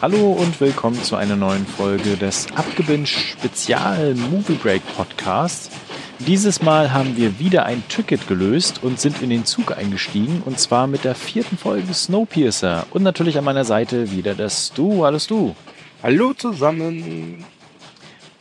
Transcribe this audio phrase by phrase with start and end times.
[0.00, 5.70] Hallo und willkommen zu einer neuen Folge des Abgebinged Spezial Movie Break Podcasts.
[6.20, 10.60] Dieses Mal haben wir wieder ein Ticket gelöst und sind in den Zug eingestiegen und
[10.60, 15.04] zwar mit der vierten Folge Snowpiercer und natürlich an meiner Seite wieder das Stu.
[15.04, 15.54] Hallo Stu.
[16.00, 17.44] Hallo zusammen.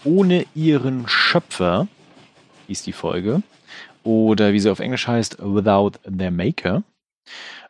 [0.04, 1.88] Ohne ihren Schöpfer
[2.68, 3.42] hieß die Folge
[4.04, 6.84] oder wie sie auf Englisch heißt, Without Their Maker.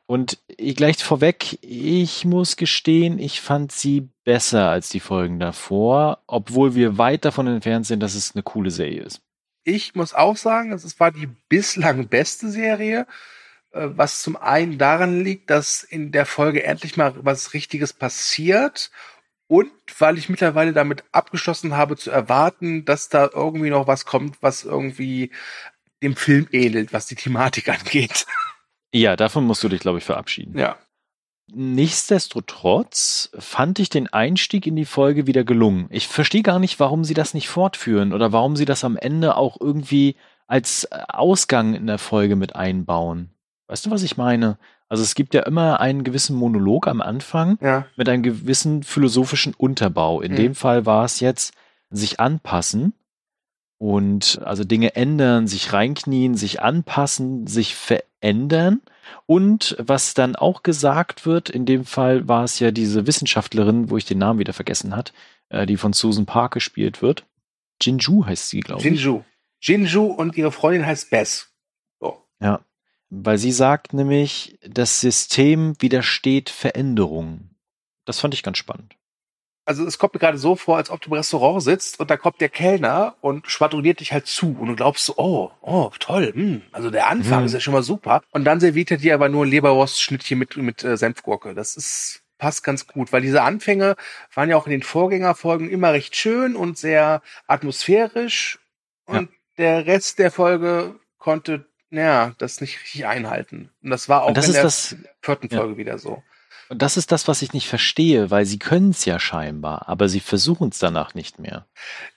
[0.07, 6.75] Und gleich vorweg, ich muss gestehen, ich fand sie besser als die Folgen davor, obwohl
[6.75, 9.21] wir weit davon entfernt sind, dass es eine coole Serie ist.
[9.65, 13.05] Ich muss auch sagen, es war die bislang beste Serie,
[13.71, 18.91] äh, was zum einen daran liegt, dass in der Folge endlich mal was Richtiges passiert
[19.47, 24.37] und weil ich mittlerweile damit abgeschlossen habe zu erwarten, dass da irgendwie noch was kommt,
[24.41, 25.31] was irgendwie
[26.01, 28.25] dem Film ähnelt, was die Thematik angeht.
[28.93, 30.57] Ja, davon musst du dich, glaube ich, verabschieden.
[30.57, 30.77] Ja.
[31.49, 35.87] Nichtsdestotrotz fand ich den Einstieg in die Folge wieder gelungen.
[35.89, 39.37] Ich verstehe gar nicht, warum sie das nicht fortführen oder warum sie das am Ende
[39.37, 43.31] auch irgendwie als Ausgang in der Folge mit einbauen.
[43.67, 44.57] Weißt du, was ich meine?
[44.89, 47.85] Also es gibt ja immer einen gewissen Monolog am Anfang ja.
[47.95, 50.21] mit einem gewissen philosophischen Unterbau.
[50.21, 50.37] In mhm.
[50.37, 51.53] dem Fall war es jetzt
[51.89, 52.93] sich anpassen
[53.77, 58.81] und also Dinge ändern, sich reinknien, sich anpassen, sich verändern.
[59.25, 63.97] Und was dann auch gesagt wird, in dem Fall war es ja diese Wissenschaftlerin, wo
[63.97, 65.13] ich den Namen wieder vergessen hat,
[65.49, 67.25] äh, die von Susan Park gespielt wird.
[67.81, 68.85] Jinju heißt sie, glaube ich.
[68.85, 69.23] Jinju.
[69.61, 71.53] Jinju und ihre Freundin heißt Bess.
[71.99, 72.23] So.
[72.41, 72.61] Ja.
[73.09, 77.55] Weil sie sagt nämlich, das System widersteht Veränderungen.
[78.05, 78.97] Das fand ich ganz spannend
[79.67, 82.15] also es kommt mir gerade so vor, als ob du im Restaurant sitzt und da
[82.15, 86.31] kommt der Kellner und schwadroniert dich halt zu und du glaubst so, oh, oh, toll,
[86.33, 87.47] hm, also der Anfang mhm.
[87.47, 88.21] ist ja schon mal super.
[88.31, 91.53] Und dann serviert er dir aber nur ein Leberwurstschnittchen mit, mit äh, Senfgurke.
[91.53, 93.97] Das ist, passt ganz gut, weil diese Anfänge
[94.33, 98.59] waren ja auch in den Vorgängerfolgen immer recht schön und sehr atmosphärisch
[99.05, 99.37] und ja.
[99.57, 103.69] der Rest der Folge konnte, naja, das nicht richtig einhalten.
[103.83, 105.77] Und das war auch in der das, vierten Folge ja.
[105.77, 106.23] wieder so.
[106.69, 110.09] Und das ist das, was ich nicht verstehe, weil sie können es ja scheinbar, aber
[110.09, 111.65] sie versuchen es danach nicht mehr.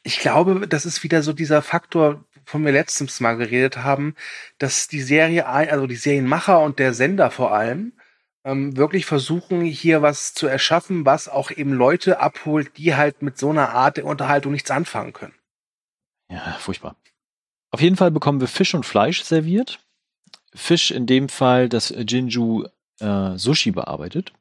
[0.03, 4.15] Ich glaube, das ist wieder so dieser Faktor, von wir letztens mal geredet haben,
[4.59, 7.93] dass die Serie, also die Serienmacher und der Sender vor allem,
[8.45, 13.39] ähm, wirklich versuchen, hier was zu erschaffen, was auch eben Leute abholt, die halt mit
[13.39, 15.35] so einer Art der Unterhaltung nichts anfangen können.
[16.31, 16.97] Ja, furchtbar.
[17.71, 19.81] Auf jeden Fall bekommen wir Fisch und Fleisch serviert.
[20.55, 22.67] Fisch in dem Fall, das Jinju
[22.99, 24.33] äh, Sushi bearbeitet.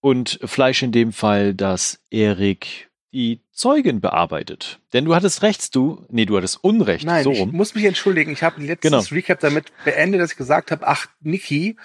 [0.00, 4.78] Und Fleisch in dem Fall, dass Erik die Zeugin bearbeitet.
[4.92, 7.06] Denn du hattest rechts, du, nee, du hattest Unrecht.
[7.06, 7.48] Nein, so rum.
[7.48, 8.30] ich muss mich entschuldigen.
[8.32, 9.02] Ich habe letztes genau.
[9.10, 11.76] Recap damit beendet, dass ich gesagt habe, ach, Niki,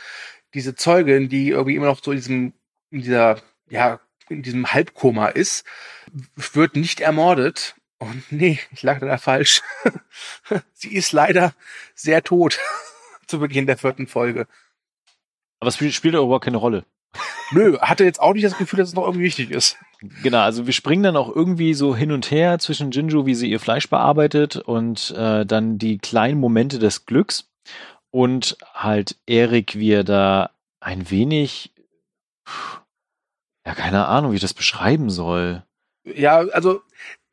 [0.54, 2.54] diese Zeugin, die irgendwie immer noch so in diesem,
[2.90, 5.66] in dieser, ja, in diesem Halbkoma ist,
[6.36, 7.76] wird nicht ermordet.
[7.98, 9.62] Und nee, ich lag da falsch.
[10.74, 11.54] Sie ist leider
[11.96, 12.60] sehr tot
[13.28, 14.48] zu Beginn der vierten Folge.
[15.60, 16.84] Aber es spielt ja überhaupt keine Rolle.
[17.52, 19.78] Nö, hatte jetzt auch nicht das Gefühl, dass es noch irgendwie wichtig ist.
[20.24, 23.50] Genau, also wir springen dann auch irgendwie so hin und her zwischen Jinju, wie sie
[23.50, 27.50] ihr Fleisch bearbeitet und äh, dann die kleinen Momente des Glücks
[28.10, 31.72] und halt Erik, wie er da ein wenig,
[33.66, 35.64] ja, keine Ahnung, wie ich das beschreiben soll.
[36.04, 36.82] Ja, also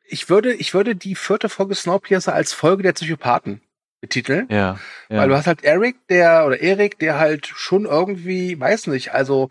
[0.05, 3.61] ich würde, ich würde die vierte Folge Snowpiercer als Folge der Psychopathen
[4.01, 4.47] betiteln.
[4.49, 4.79] Ja,
[5.09, 5.17] ja.
[5.17, 9.49] Weil du hast halt Eric, der, oder Erik, der halt schon irgendwie, weiß nicht, also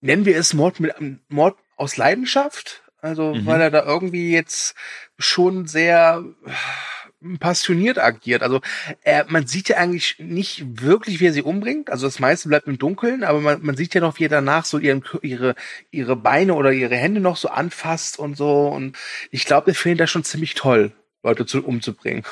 [0.00, 0.94] nennen wir es Mord mit
[1.28, 2.82] Mord aus Leidenschaft.
[3.02, 3.46] Also, mhm.
[3.46, 4.74] weil er da irgendwie jetzt
[5.18, 8.42] schon sehr äh, passioniert agiert.
[8.42, 8.60] Also
[9.02, 11.90] er, man sieht ja eigentlich nicht wirklich, wie er sie umbringt.
[11.90, 14.66] Also das meiste bleibt im Dunkeln, aber man, man sieht ja noch, wie er danach
[14.66, 15.54] so ihren, ihre,
[15.90, 18.68] ihre Beine oder ihre Hände noch so anfasst und so.
[18.68, 18.98] Und
[19.30, 22.22] ich glaube, er findet das schon ziemlich toll, Leute zu, umzubringen.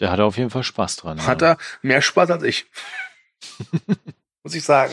[0.00, 1.26] Der hat auf jeden Fall Spaß dran.
[1.26, 1.52] Hat ja.
[1.52, 2.66] er mehr Spaß als ich.
[4.42, 4.92] Muss ich sagen.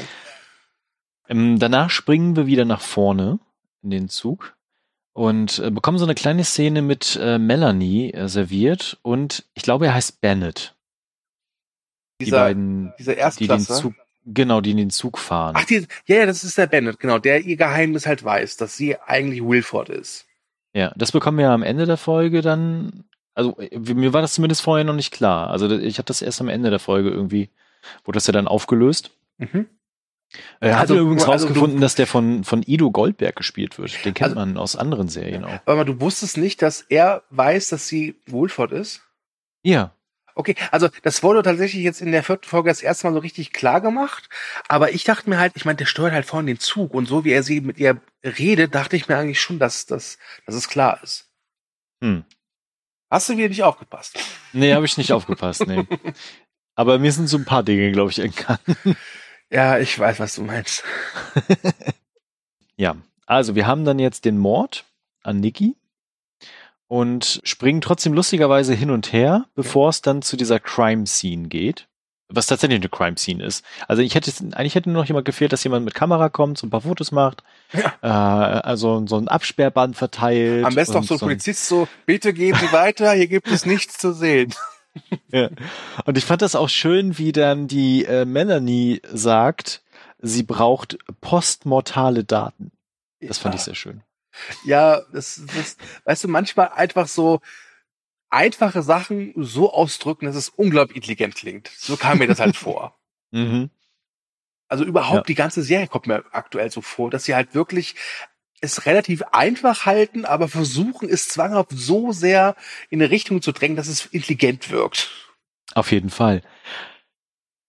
[1.28, 3.40] Ähm, danach springen wir wieder nach vorne
[3.82, 4.56] in den Zug
[5.14, 9.88] und äh, bekommen so eine kleine Szene mit äh, Melanie äh, serviert und ich glaube,
[9.88, 10.76] er heißt Bennett.
[12.22, 13.66] Dieser, die beiden, dieser Erstklasse.
[13.66, 13.94] Die den Zug,
[14.26, 15.56] genau, die in den Zug fahren.
[15.58, 18.78] Ach, die, ja, ja, das ist der Bennett, genau, der ihr Geheimnis halt weiß, dass
[18.78, 20.26] sie eigentlich Wilford ist.
[20.74, 23.06] Ja, das bekommen wir am Ende der Folge dann.
[23.36, 25.52] Also äh, mir war das zumindest vorher noch nicht klar.
[25.52, 27.50] Also ich habe das erst am Ende der Folge irgendwie,
[28.04, 29.12] wurde das ja dann aufgelöst.
[29.38, 29.68] Mhm.
[30.60, 34.04] Er hat also, übrigens also rausgefunden, dass der von, von Ido Goldberg gespielt wird.
[34.04, 35.60] Den kennt also, man aus anderen Serien auch.
[35.66, 39.02] Aber du wusstest nicht, dass er weiß, dass sie Wohlford ist?
[39.64, 39.92] Ja.
[40.34, 43.54] Okay, also das wurde tatsächlich jetzt in der vierten Folge das erste Mal so richtig
[43.54, 44.30] klar gemacht.
[44.68, 47.24] Aber ich dachte mir halt, ich meine, der steuert halt vorne den Zug und so
[47.24, 50.68] wie er sie mit ihr redet, dachte ich mir eigentlich schon, dass, dass, dass es
[50.68, 51.30] klar ist.
[52.02, 52.26] Hm.
[53.10, 54.20] Hast du wieder nicht aufgepasst?
[54.54, 55.86] Nee, habe ich nicht aufgepasst, nee.
[56.76, 58.76] Aber mir sind so ein paar Dinge, glaube ich, entgangen.
[59.50, 60.84] Ja, ich weiß, was du meinst.
[62.76, 64.86] ja, also wir haben dann jetzt den Mord
[65.24, 65.78] an Nikki
[66.88, 71.88] und springen trotzdem lustigerweise hin und her, bevor es dann zu dieser Crime Scene geht.
[72.28, 73.64] Was tatsächlich eine Crime Scene ist.
[73.88, 76.66] Also ich hätte eigentlich hätte nur noch jemand gefehlt, dass jemand mit Kamera kommt, so
[76.66, 77.94] ein paar Fotos macht, ja.
[78.02, 80.66] äh, also so ein Absperrband verteilt.
[80.66, 84.00] Am besten auch so ein Polizist so, bitte gehen Sie weiter, hier gibt es nichts
[84.00, 84.54] zu sehen.
[85.32, 85.50] ja.
[86.06, 89.84] Und ich fand das auch schön, wie dann die äh, Melanie sagt,
[90.20, 92.72] sie braucht postmortale Daten.
[93.22, 93.60] Das fand ja.
[93.60, 94.02] ich sehr schön.
[94.66, 97.40] Ja, das, das, weißt du, manchmal einfach so
[98.36, 101.72] einfache Sachen so ausdrücken, dass es unglaublich intelligent klingt.
[101.76, 102.98] So kam mir das halt vor.
[103.32, 103.70] Mhm.
[104.68, 105.24] Also überhaupt ja.
[105.24, 107.96] die ganze Serie kommt mir aktuell so vor, dass sie halt wirklich
[108.62, 112.56] es relativ einfach halten, aber versuchen es zwanghaft so sehr
[112.90, 115.12] in eine Richtung zu drängen, dass es intelligent wirkt.
[115.74, 116.42] Auf jeden Fall.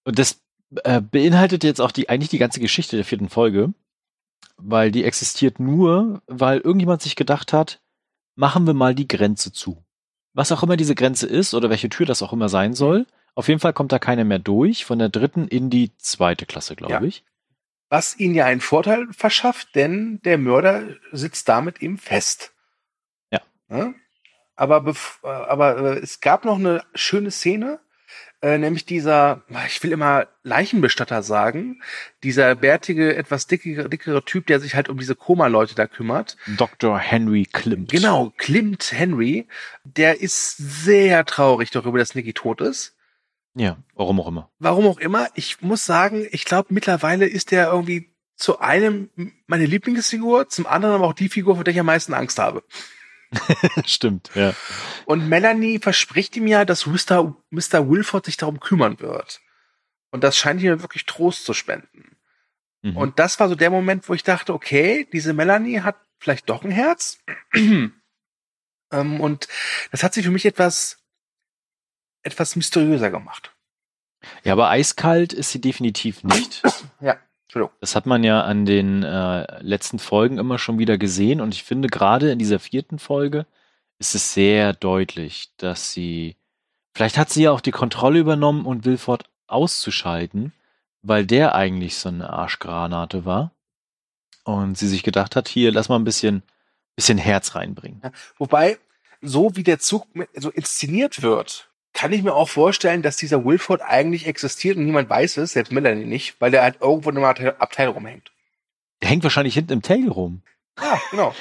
[0.04, 0.40] Und das
[0.84, 3.74] äh, beinhaltet jetzt auch die eigentlich die ganze Geschichte der vierten Folge
[4.56, 7.80] weil die existiert nur, weil irgendjemand sich gedacht hat,
[8.34, 9.84] machen wir mal die Grenze zu.
[10.36, 13.48] Was auch immer diese Grenze ist oder welche Tür das auch immer sein soll, auf
[13.48, 16.92] jeden Fall kommt da keiner mehr durch, von der dritten in die zweite Klasse, glaube
[16.92, 17.02] ja.
[17.02, 17.24] ich.
[17.88, 22.52] Was ihnen ja einen Vorteil verschafft, denn der Mörder sitzt damit eben fest.
[23.30, 23.40] Ja.
[23.70, 23.94] ja?
[24.56, 24.84] Aber,
[25.22, 27.80] aber äh, es gab noch eine schöne Szene,
[28.42, 31.80] äh, nämlich dieser, ich will immer Leichenbestatter sagen,
[32.22, 36.36] dieser bärtige, etwas dickere, dickere Typ, der sich halt um diese Koma-Leute da kümmert.
[36.56, 36.98] Dr.
[36.98, 37.90] Henry Klimt.
[37.90, 39.48] Genau, Klimt Henry,
[39.84, 42.94] der ist sehr traurig darüber, dass Nicky tot ist.
[43.54, 44.50] Ja, warum auch immer.
[44.58, 45.28] Warum auch immer.
[45.34, 49.08] Ich muss sagen, ich glaube, mittlerweile ist der irgendwie zu einem
[49.46, 52.62] meine Lieblingsfigur, zum anderen aber auch die Figur, vor der ich am meisten Angst habe.
[53.86, 54.54] Stimmt, ja.
[55.04, 57.34] Und Melanie verspricht ihm ja, dass Mr.
[57.50, 57.88] Mr.
[57.88, 59.40] Wilford sich darum kümmern wird.
[60.10, 62.16] Und das scheint ihm wirklich Trost zu spenden.
[62.82, 62.96] Mhm.
[62.96, 66.64] Und das war so der Moment, wo ich dachte, okay, diese Melanie hat vielleicht doch
[66.64, 67.18] ein Herz.
[67.54, 67.92] ähm,
[68.90, 69.48] und
[69.90, 70.98] das hat sie für mich etwas,
[72.22, 73.52] etwas mysteriöser gemacht.
[74.44, 76.62] Ja, aber eiskalt ist sie definitiv nicht.
[77.00, 77.18] ja.
[77.80, 81.62] Das hat man ja an den äh, letzten Folgen immer schon wieder gesehen und ich
[81.62, 83.46] finde gerade in dieser vierten Folge
[83.98, 86.36] ist es sehr deutlich, dass sie,
[86.94, 90.52] vielleicht hat sie ja auch die Kontrolle übernommen und Wilford auszuschalten,
[91.02, 93.52] weil der eigentlich so eine Arschgranate war
[94.44, 96.42] und sie sich gedacht hat, hier, lass mal ein bisschen,
[96.94, 98.00] bisschen Herz reinbringen.
[98.02, 98.78] Ja, wobei,
[99.22, 103.80] so wie der Zug so inszeniert wird, kann ich mir auch vorstellen, dass dieser Wilford
[103.80, 107.54] eigentlich existiert und niemand weiß es, selbst Melanie nicht, weil der halt irgendwo in einem
[107.58, 108.30] Abteil rumhängt.
[109.00, 110.42] Der hängt wahrscheinlich hinten im Tail rum.
[110.78, 111.34] Ja, genau.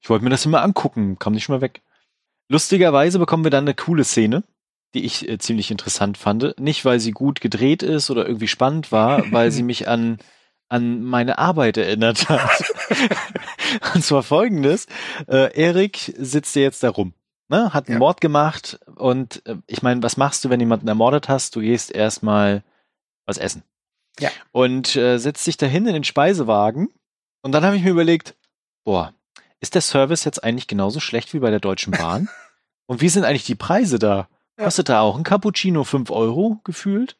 [0.00, 1.80] Ich wollte mir das immer angucken, kam nicht schon mal weg.
[2.48, 4.42] Lustigerweise bekommen wir dann eine coole Szene,
[4.94, 6.58] die ich äh, ziemlich interessant fand.
[6.58, 10.18] Nicht, weil sie gut gedreht ist oder irgendwie spannend war, weil sie mich an,
[10.68, 12.64] an meine Arbeit erinnert hat.
[13.94, 14.86] und zwar folgendes.
[15.28, 17.14] Äh, Erik sitzt ja jetzt da rum
[17.48, 17.98] ne, hat einen ja.
[17.98, 21.56] Mord gemacht und äh, ich meine, was machst du, wenn jemanden ermordet hast?
[21.56, 22.62] Du gehst erstmal
[23.26, 23.62] was essen.
[24.20, 24.30] Ja.
[24.52, 26.88] Und äh, setzt dich dahin in den Speisewagen
[27.42, 28.36] und dann habe ich mir überlegt,
[28.84, 29.12] boah,
[29.60, 32.28] ist der Service jetzt eigentlich genauso schlecht wie bei der Deutschen Bahn?
[32.86, 34.28] und wie sind eigentlich die Preise da?
[34.58, 34.64] Ja.
[34.64, 37.16] Kostet da auch ein Cappuccino fünf Euro gefühlt?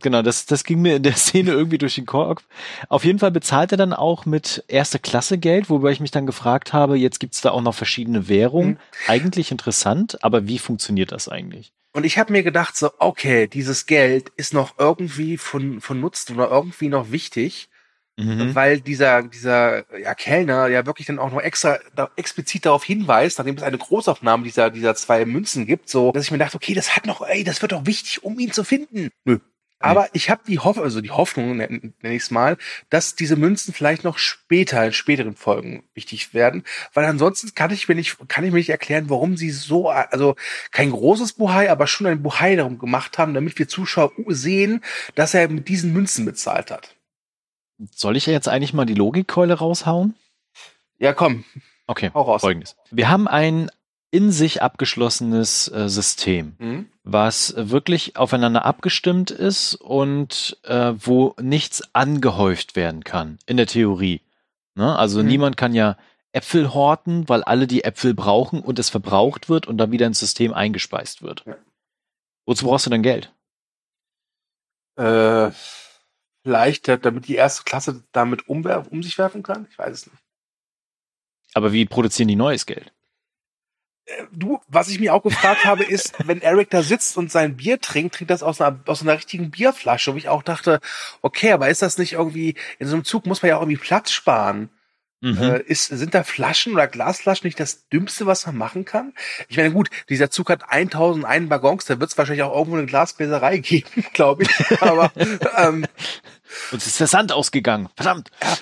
[0.00, 2.44] Genau, das, das ging mir in der Szene irgendwie durch den Kopf.
[2.88, 6.26] Auf jeden Fall bezahlt er dann auch mit erste Klasse Geld, wobei ich mich dann
[6.26, 8.72] gefragt habe, jetzt gibt's da auch noch verschiedene Währungen.
[8.72, 8.78] Mhm.
[9.06, 11.72] Eigentlich interessant, aber wie funktioniert das eigentlich?
[11.92, 16.36] Und ich habe mir gedacht, so, okay, dieses Geld ist noch irgendwie von, von Nutzen
[16.36, 17.68] oder irgendwie noch wichtig,
[18.16, 18.54] mhm.
[18.54, 23.38] weil dieser, dieser ja, Kellner ja wirklich dann auch noch extra da, explizit darauf hinweist,
[23.38, 26.72] nachdem es eine Großaufnahme dieser, dieser zwei Münzen gibt, so, dass ich mir dachte, okay,
[26.72, 29.10] das hat noch, ey, das wird doch wichtig, um ihn zu finden.
[29.26, 29.38] Nö,
[29.82, 32.56] aber ich habe die Hoffnung, also die Hoffnung, nenne ich es mal,
[32.90, 37.88] dass diese Münzen vielleicht noch später, in späteren Folgen wichtig werden, weil ansonsten kann ich
[37.88, 40.36] mir nicht, kann ich mir nicht erklären, warum sie so, also
[40.70, 44.82] kein großes Buhai, aber schon ein Buhai darum gemacht haben, damit wir Zuschauer sehen,
[45.14, 46.94] dass er mit diesen Münzen bezahlt hat.
[47.90, 50.14] Soll ich jetzt eigentlich mal die Logikkeule raushauen?
[50.98, 51.44] Ja, komm.
[51.86, 52.76] Okay, folgendes.
[52.90, 53.70] Wir haben ein
[54.12, 56.88] in sich abgeschlossenes äh, System, mhm.
[57.02, 64.20] was wirklich aufeinander abgestimmt ist und äh, wo nichts angehäuft werden kann, in der Theorie.
[64.74, 64.96] Ne?
[64.96, 65.28] Also mhm.
[65.28, 65.96] niemand kann ja
[66.30, 70.20] Äpfel horten, weil alle die Äpfel brauchen und es verbraucht wird und dann wieder ins
[70.20, 71.44] System eingespeist wird.
[71.46, 71.56] Ja.
[72.44, 73.32] Wozu brauchst du denn Geld?
[74.96, 75.50] Äh,
[76.42, 79.66] vielleicht, damit die erste Klasse damit um, um sich werfen kann?
[79.70, 80.22] Ich weiß es nicht.
[81.54, 82.92] Aber wie produzieren die neues Geld?
[84.06, 87.56] Äh, du, was ich mir auch gefragt habe, ist, wenn Eric da sitzt und sein
[87.56, 90.80] Bier trinkt, trinkt das aus einer, aus einer richtigen Bierflasche, wo ich auch dachte,
[91.22, 93.80] okay, aber ist das nicht irgendwie, in so einem Zug muss man ja auch irgendwie
[93.80, 94.70] Platz sparen.
[95.22, 95.40] Mhm.
[95.40, 99.12] Äh, ist, sind da Flaschen oder Glasflaschen nicht das Dümmste, was man machen kann?
[99.48, 102.86] Ich meine, gut, dieser Zug hat 1001 Waggons, da wird es wahrscheinlich auch irgendwo eine
[102.86, 104.82] Glasbläserei geben, glaube ich.
[104.82, 105.12] Aber
[105.56, 105.86] ähm,
[106.72, 107.88] uns ist der Sand ausgegangen.
[107.94, 108.32] Verdammt.
[108.42, 108.56] Ja,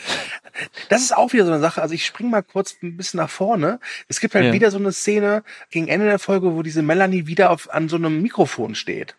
[0.91, 1.81] das ist auch wieder so eine Sache.
[1.81, 3.81] Also ich spring mal kurz ein bisschen nach vorne.
[4.09, 4.53] Es gibt halt ja.
[4.53, 7.97] wieder so eine Szene gegen Ende der Folge, wo diese Melanie wieder auf, an so
[7.97, 9.17] einem Mikrofon steht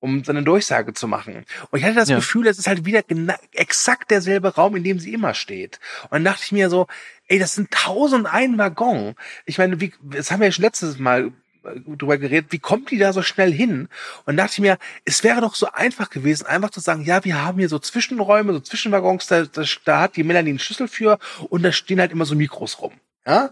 [0.00, 1.44] um seine Durchsage zu machen.
[1.70, 2.16] Und ich hatte das ja.
[2.16, 3.02] Gefühl, es ist halt wieder
[3.52, 5.80] exakt derselbe Raum, in dem sie immer steht.
[6.04, 6.86] Und dann dachte ich mir so,
[7.26, 9.14] ey, das sind tausend ein Waggon.
[9.44, 11.32] Ich meine, wie, das haben wir ja schon letztes Mal
[11.64, 13.88] äh, drüber geredet, wie kommt die da so schnell hin?
[14.24, 17.42] Und dachte ich mir, es wäre doch so einfach gewesen, einfach zu sagen, ja, wir
[17.42, 21.18] haben hier so Zwischenräume, so Zwischenwaggons, da, da, da hat die Melanie einen Schlüssel für
[21.48, 22.92] und da stehen halt immer so Mikros rum.
[23.28, 23.50] Ja,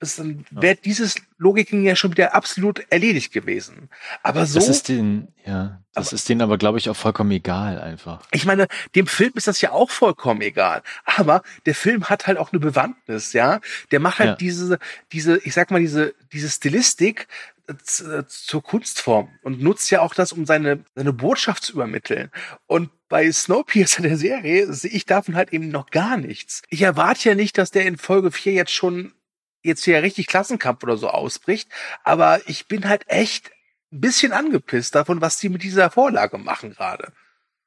[0.00, 3.90] dann wäre dieses Logiken ja schon wieder absolut erledigt gewesen.
[4.22, 4.58] Aber so.
[4.58, 8.22] Das ist den, ja, das aber, ist denen aber, glaube ich, auch vollkommen egal einfach.
[8.30, 10.82] Ich meine, dem Film ist das ja auch vollkommen egal.
[11.04, 13.60] Aber der Film hat halt auch eine Bewandtnis, ja.
[13.90, 14.36] Der macht halt ja.
[14.36, 14.78] diese,
[15.12, 17.26] diese, ich sag mal, diese, diese Stilistik
[17.66, 22.30] äh, zur Kunstform und nutzt ja auch das, um seine, seine Botschaft zu übermitteln.
[22.66, 26.62] Und bei Snowpiercer der Serie sehe ich davon halt eben noch gar nichts.
[26.68, 29.12] Ich erwarte ja nicht, dass der in Folge 4 jetzt schon
[29.62, 31.68] jetzt hier richtig Klassenkampf oder so ausbricht,
[32.04, 33.50] aber ich bin halt echt
[33.92, 37.12] ein bisschen angepisst davon, was die mit dieser Vorlage machen gerade.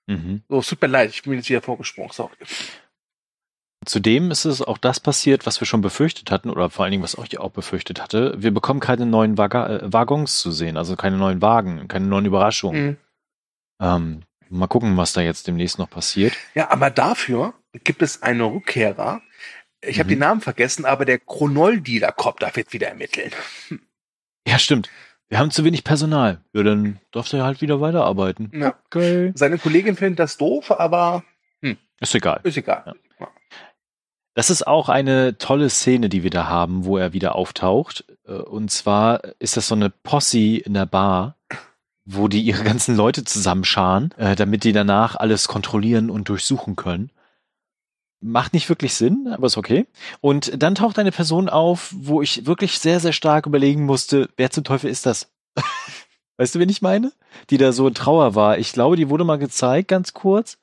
[0.08, 0.44] Mhm.
[0.50, 2.36] So, es tut mir leid, ich bin jetzt wieder vorgesprungen, sorry.
[3.86, 7.04] Zudem ist es auch das passiert, was wir schon befürchtet hatten, oder vor allen Dingen,
[7.04, 8.36] was ich auch befürchtet hatte.
[8.38, 12.26] Wir bekommen keine neuen Wag äh, Waggons zu sehen, also keine neuen Wagen, keine neuen
[12.26, 12.86] Überraschungen.
[12.86, 12.98] Mhm.
[13.82, 16.34] Ähm, mal gucken, was da jetzt demnächst noch passiert.
[16.54, 19.22] Ja, aber dafür gibt es einen Rückkehrer,
[19.82, 20.14] ich habe mhm.
[20.14, 23.32] den Namen vergessen, aber der Chronol-Dealer-Cop darf jetzt wieder ermitteln.
[24.48, 24.90] Ja, stimmt.
[25.30, 26.42] Wir haben zu wenig Personal.
[26.52, 28.52] Ja, dann darf er halt wieder weiterarbeiten.
[28.54, 28.74] Ja.
[28.88, 29.32] Okay.
[29.36, 31.24] Seine Kollegin findet das doof, aber
[31.62, 31.78] hm.
[32.00, 32.40] ist egal.
[32.42, 32.96] Ist egal.
[33.20, 33.28] Ja.
[34.34, 38.04] Das ist auch eine tolle Szene, die wir da haben, wo er wieder auftaucht.
[38.26, 41.38] Äh, und zwar ist das so eine Posse in der Bar,
[42.06, 47.12] wo die ihre ganzen Leute zusammenscharen, äh, damit die danach alles kontrollieren und durchsuchen können.
[48.22, 49.88] Macht nicht wirklich Sinn, aber ist okay.
[50.22, 54.52] Und dann taucht eine Person auf, wo ich wirklich sehr, sehr stark überlegen musste, wer
[54.52, 55.32] zum Teufel ist das?
[56.38, 57.12] weißt du, wen ich meine?
[57.50, 58.60] Die da so in Trauer war.
[58.60, 60.58] Ich glaube, die wurde mal gezeigt, ganz kurz,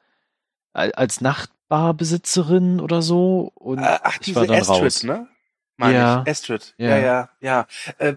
[0.73, 3.53] als Nachtbarbesitzerin oder so.
[3.55, 5.03] Und Ach, diese ich war Astrid, raus.
[5.03, 5.29] ne?
[5.77, 6.23] Meine ja.
[6.25, 6.31] Ich.
[6.31, 6.75] Astrid.
[6.79, 7.29] Ja, ja, ja.
[7.41, 7.67] ja.
[7.99, 8.17] Äh,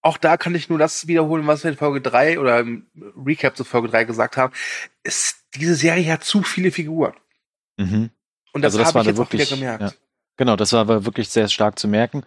[0.00, 2.86] auch da kann ich nur das wiederholen, was wir in Folge 3 oder im
[3.24, 4.52] Recap zu Folge 3 gesagt haben.
[5.04, 7.14] Ist, diese Serie hat zu viele Figuren.
[7.76, 8.10] Mhm.
[8.52, 9.82] Und das, also das habe ich jetzt wirklich, auch wieder gemerkt.
[9.82, 9.92] Ja.
[10.36, 12.24] Genau, das war aber wirklich sehr stark zu merken.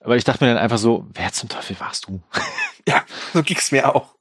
[0.00, 2.22] Aber ich dachte mir dann einfach so, wer zum Teufel warst du?
[2.88, 4.14] ja, so ging's mir auch.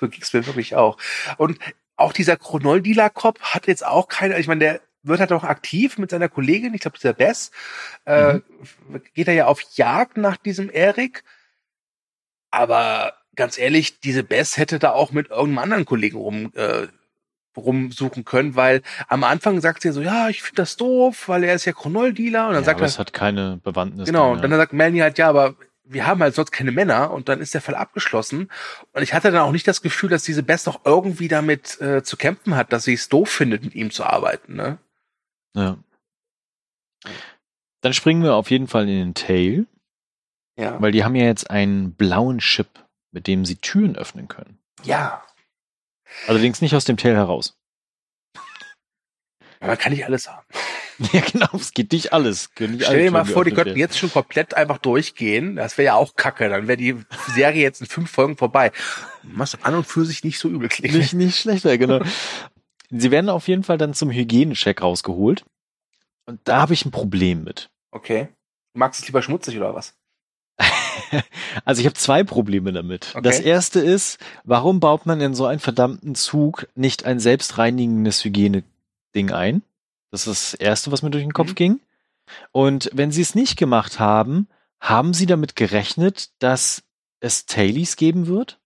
[0.00, 0.98] So ging's mir wirklich auch.
[1.38, 1.58] Und
[1.96, 6.10] auch dieser Chronol-Dealer-Cop hat jetzt auch keine, ich meine, der wird halt auch aktiv mit
[6.10, 7.50] seiner Kollegin, ich glaube, dieser Bess,
[8.04, 8.42] äh, mhm.
[9.14, 11.24] geht er ja auf Jagd nach diesem Erik.
[12.50, 16.86] Aber ganz ehrlich, diese Bess hätte da auch mit irgendeinem anderen Kollegen rum äh,
[17.56, 21.54] rumsuchen können, weil am Anfang sagt sie so, ja, ich finde das doof, weil er
[21.54, 24.06] ist ja Chronol-Dealer und dann ja, sagt aber er, es hat keine Bewandtnis.
[24.06, 25.54] Genau, und dann sagt Melanie halt, ja, aber
[25.84, 28.50] wir haben halt sonst keine Männer und dann ist der Fall abgeschlossen.
[28.92, 32.02] Und ich hatte dann auch nicht das Gefühl, dass diese Best auch irgendwie damit äh,
[32.02, 34.78] zu kämpfen hat, dass sie es doof findet, mit ihm zu arbeiten, ne?
[35.54, 35.76] Ja.
[37.82, 39.66] Dann springen wir auf jeden Fall in den Tail.
[40.56, 40.80] Ja.
[40.80, 42.68] Weil die haben ja jetzt einen blauen Chip,
[43.10, 44.58] mit dem sie Türen öffnen können.
[44.84, 45.24] Ja.
[46.26, 47.56] Allerdings nicht aus dem Tail heraus.
[49.60, 50.46] man kann nicht alles haben.
[51.12, 52.50] Ja, genau, es geht nicht alles.
[52.54, 55.56] Stell dir mal vor, die könnten jetzt schon komplett einfach durchgehen.
[55.56, 56.48] Das wäre ja auch kacke.
[56.48, 56.96] Dann wäre die
[57.34, 58.70] Serie jetzt in fünf Folgen vorbei.
[59.22, 60.94] Was an und für sich nicht so übel klingt.
[60.94, 62.02] Nicht, nicht schlechter, genau.
[62.90, 65.44] Sie werden auf jeden Fall dann zum Hygienecheck rausgeholt.
[66.26, 67.70] Und da habe ich ein Problem mit.
[67.90, 68.28] Okay.
[68.74, 69.94] Du magst es lieber schmutzig oder was?
[71.64, 73.10] Also ich habe zwei Probleme damit.
[73.10, 73.22] Okay.
[73.22, 79.30] Das erste ist, warum baut man in so einen verdammten Zug nicht ein selbstreinigendes Hygieneding
[79.30, 79.62] ein?
[80.10, 81.54] Das ist das erste, was mir durch den Kopf mhm.
[81.54, 81.80] ging.
[82.50, 84.48] Und wenn sie es nicht gemacht haben,
[84.80, 86.82] haben sie damit gerechnet, dass
[87.20, 88.58] es Tailies geben wird?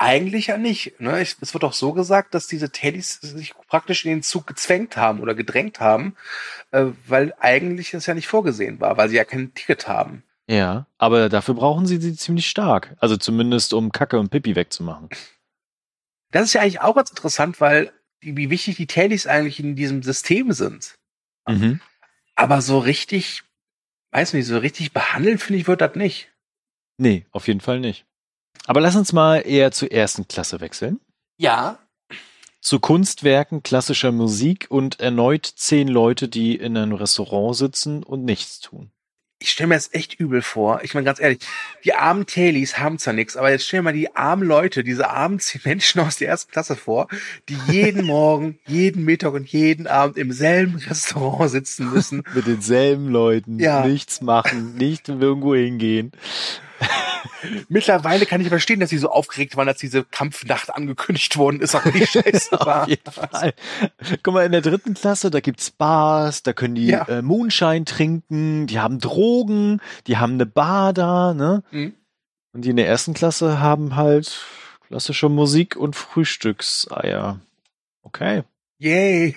[0.00, 1.00] Eigentlich ja nicht.
[1.00, 1.20] Ne?
[1.20, 5.18] Es wird auch so gesagt, dass diese Tailies sich praktisch in den Zug gezwängt haben
[5.18, 6.14] oder gedrängt haben,
[6.70, 10.22] äh, weil eigentlich es ja nicht vorgesehen war, weil sie ja kein Ticket haben.
[10.48, 12.96] Ja, aber dafür brauchen sie sie ziemlich stark.
[13.00, 15.08] Also zumindest, um Kacke und Pipi wegzumachen.
[16.30, 19.76] Das ist ja eigentlich auch ganz interessant, weil die, wie wichtig die Tailies eigentlich in
[19.76, 20.94] diesem System sind.
[21.46, 21.80] Mhm.
[22.34, 23.42] Aber so richtig,
[24.12, 26.32] weiß nicht, so richtig behandeln, finde ich, wird das nicht.
[26.98, 28.06] Nee, auf jeden Fall nicht.
[28.68, 31.00] Aber lass uns mal eher zur ersten Klasse wechseln.
[31.38, 31.78] Ja.
[32.60, 38.60] Zu Kunstwerken, klassischer Musik und erneut zehn Leute, die in einem Restaurant sitzen und nichts
[38.60, 38.90] tun.
[39.40, 40.80] Ich stelle mir das echt übel vor.
[40.82, 41.38] Ich meine ganz ehrlich,
[41.84, 45.08] die armen Tailies haben zwar nichts, aber jetzt stell dir mal die armen Leute, diese
[45.08, 47.08] armen zehn Menschen aus der ersten Klasse vor,
[47.48, 52.22] die jeden Morgen, jeden Mittag und jeden Abend im selben Restaurant sitzen müssen.
[52.34, 53.86] Mit denselben Leuten, Ja.
[53.86, 56.12] nichts machen, nicht irgendwo hingehen.
[57.68, 61.74] Mittlerweile kann ich verstehen, dass sie so aufgeregt waren, als diese Kampfnacht angekündigt worden ist,
[61.74, 62.82] aber die Scheiße war.
[62.82, 63.54] Auf jeden Fall.
[64.22, 67.04] Guck mal, in der dritten Klasse, da gibt's Bars, da können die Ja.
[67.08, 71.62] äh, Moonshine trinken, die haben Drogen, die haben eine Bar da, ne?
[71.70, 71.94] Mhm.
[72.52, 74.40] Und die in der ersten Klasse haben halt
[74.88, 77.40] klassische Musik und Frühstückseier.
[78.02, 78.42] Okay.
[78.78, 79.36] Yay.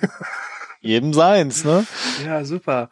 [0.79, 1.86] Jedem seins, ne?
[2.25, 2.89] Ja, super.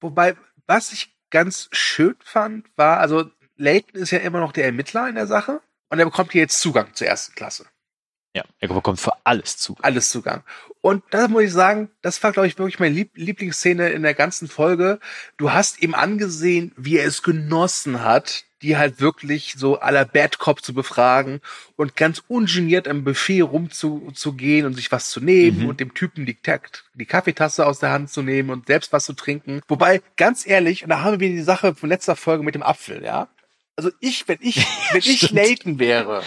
[0.00, 0.34] Wobei,
[0.66, 3.30] was ich ganz schön fand, war, also
[3.62, 6.60] Layton ist ja immer noch der Ermittler in der Sache und er bekommt hier jetzt
[6.60, 7.66] Zugang zur ersten Klasse.
[8.34, 9.76] Ja, er bekommt für alles zu.
[9.82, 10.42] Alles Zugang.
[10.80, 14.14] Und das muss ich sagen, das war, glaube ich, wirklich meine Lieb Lieblingsszene in der
[14.14, 15.00] ganzen Folge.
[15.36, 20.38] Du hast ihm angesehen, wie er es genossen hat, die halt wirklich so aller Bad
[20.38, 21.40] Cop zu befragen
[21.76, 25.68] und ganz ungeniert am Buffet rumzugehen und sich was zu nehmen Mhm.
[25.68, 26.38] und dem Typen die,
[26.94, 29.60] die Kaffeetasse aus der Hand zu nehmen und selbst was zu trinken.
[29.68, 33.04] Wobei, ganz ehrlich, und da haben wir die Sache von letzter Folge mit dem Apfel,
[33.04, 33.28] ja.
[33.74, 34.56] Also ich, wenn ich,
[34.92, 35.30] wenn ich.
[35.30, 36.22] Layton wäre,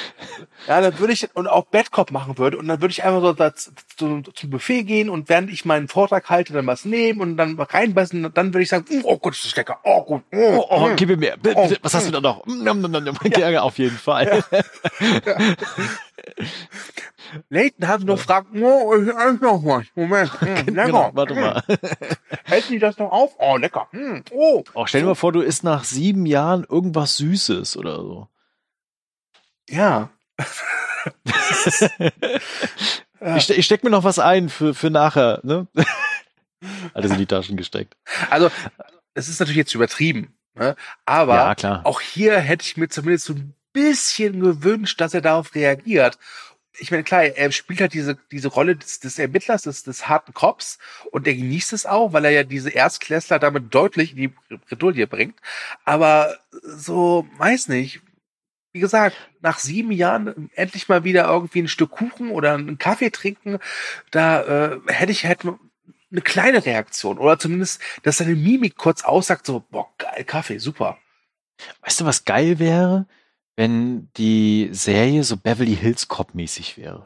[0.67, 3.21] ja, dann würde ich und auch Bad Cop machen würde und dann würde ich einfach
[3.21, 7.21] so das, zu, zum Buffet gehen und während ich meinen Vortrag halte, dann was nehmen
[7.21, 10.03] und dann reinbeißen und dann würde ich sagen, "Mm, oh Gott, ist das lecker, oh
[10.03, 11.37] gut, oh, Oh, oh, mm." gib mir mehr.
[11.53, 12.43] Oh, was hast du da noch?
[12.47, 13.15] Mm, nom, nom, nom, nom.
[13.37, 13.61] Ja.
[13.65, 13.77] auf
[17.49, 21.39] Layton hat nur gefragt, oh, ich esse noch was, Moment, mm, lecker, Genau, warte mm.
[21.39, 21.63] mal.
[22.49, 23.35] Essen die das noch auf?
[23.39, 24.63] Oh, lecker, mm, oh.
[24.73, 28.27] Oh, stell dir mal vor, du isst nach sieben Jahren irgendwas Süßes oder so.
[29.69, 30.09] Ja.
[33.37, 35.67] Ich, ich steck mir noch was ein für, für nachher, ne?
[36.93, 37.95] Alles in die Taschen gesteckt.
[38.29, 38.51] Also,
[39.13, 40.75] es ist natürlich jetzt übertrieben, ne?
[41.05, 45.53] aber ja, auch hier hätte ich mir zumindest so ein bisschen gewünscht, dass er darauf
[45.53, 46.17] reagiert.
[46.77, 50.33] Ich meine, klar, er spielt halt diese, diese Rolle des, des Ermittlers, des, des harten
[50.33, 50.79] Cops
[51.11, 54.33] und er genießt es auch, weil er ja diese Erstklässler damit deutlich in die
[54.67, 55.39] Bredouille bringt.
[55.83, 58.01] Aber so, weiß nicht.
[58.73, 63.09] Wie gesagt, nach sieben Jahren endlich mal wieder irgendwie ein Stück Kuchen oder einen Kaffee
[63.09, 63.59] trinken,
[64.11, 69.45] da äh, hätte ich halt eine kleine Reaktion oder zumindest, dass seine Mimik kurz aussagt,
[69.45, 70.97] so, boah, geil, Kaffee, super.
[71.81, 73.07] Weißt du, was geil wäre?
[73.55, 77.03] Wenn die Serie so Beverly Hills Cop mäßig wäre.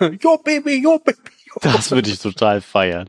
[0.20, 1.54] jo, Baby, jo, Baby, jo.
[1.60, 3.08] Das würde ich total feiern.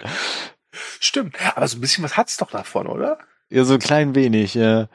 [0.99, 1.35] Stimmt.
[1.55, 3.17] Aber so ein bisschen was hat's doch davon, oder?
[3.49, 4.87] Ja, so ein klein wenig, ja.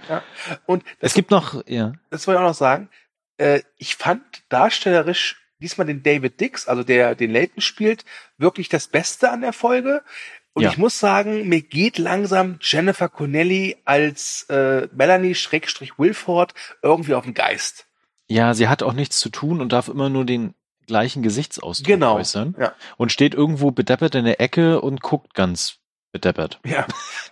[0.66, 1.92] Und Es gibt noch, ja.
[2.10, 2.90] das wollte ich auch noch sagen,
[3.38, 8.04] äh, ich fand darstellerisch diesmal den David Dix, also der den Layton spielt,
[8.38, 10.02] wirklich das Beste an der Folge.
[10.52, 10.70] Und Ja.
[10.70, 17.24] ich muss sagen, mir geht langsam Jennifer Connelly als äh, Melanie Schrägstrich Wilford irgendwie auf
[17.24, 17.86] den Geist.
[18.28, 20.54] Ja, sie hat auch nichts zu tun und darf immer nur den
[20.86, 22.16] gleichen Gesichtsausdruck Genau.
[22.16, 22.56] äußern.
[22.58, 22.72] Ja.
[22.96, 25.76] Und steht irgendwo bedeppert in der Ecke und guckt ganz
[26.12, 26.58] bedeppert.
[26.66, 26.84] Ja.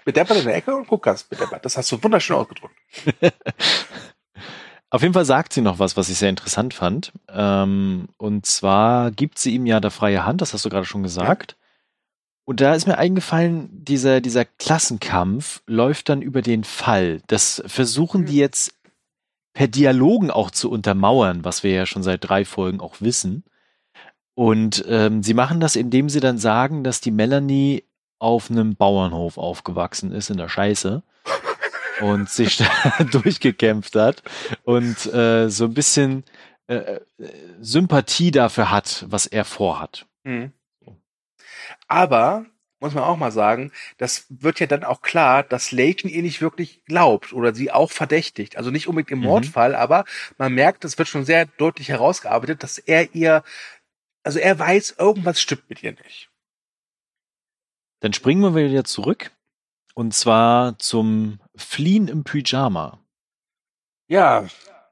[0.04, 1.64] Bedeppert in der Ecke und guck ganz bedeppert.
[1.64, 2.74] Das hast du wunderschön ausgedrückt.
[4.90, 7.12] Auf jeden Fall sagt sie noch was, was ich sehr interessant fand.
[7.28, 11.02] Ähm, und zwar gibt sie ihm ja da freie Hand, das hast du gerade schon
[11.02, 11.56] gesagt.
[12.48, 17.20] Und da ist mir eingefallen, dieser, dieser Klassenkampf läuft dann über den Fall.
[17.26, 18.72] Das versuchen die jetzt
[19.52, 23.44] per Dialogen auch zu untermauern, was wir ja schon seit drei Folgen auch wissen.
[24.32, 27.84] Und ähm, sie machen das, indem sie dann sagen, dass die Melanie
[28.18, 31.02] auf einem Bauernhof aufgewachsen ist in der Scheiße
[32.00, 34.22] und sich da durchgekämpft hat
[34.62, 36.24] und äh, so ein bisschen
[36.66, 37.00] äh, äh,
[37.60, 40.06] Sympathie dafür hat, was er vorhat.
[40.24, 40.52] Mhm.
[41.88, 42.46] Aber,
[42.80, 46.40] muss man auch mal sagen, das wird ja dann auch klar, dass Layton ihr nicht
[46.40, 48.56] wirklich glaubt oder sie auch verdächtigt.
[48.56, 49.24] Also nicht unbedingt im Mhm.
[49.24, 50.04] Mordfall, aber
[50.36, 53.42] man merkt, es wird schon sehr deutlich herausgearbeitet, dass er ihr,
[54.22, 56.30] also er weiß, irgendwas stimmt mit ihr nicht.
[58.00, 59.32] Dann springen wir wieder zurück
[59.94, 63.00] und zwar zum Fliehen im Pyjama.
[64.08, 64.46] Ja,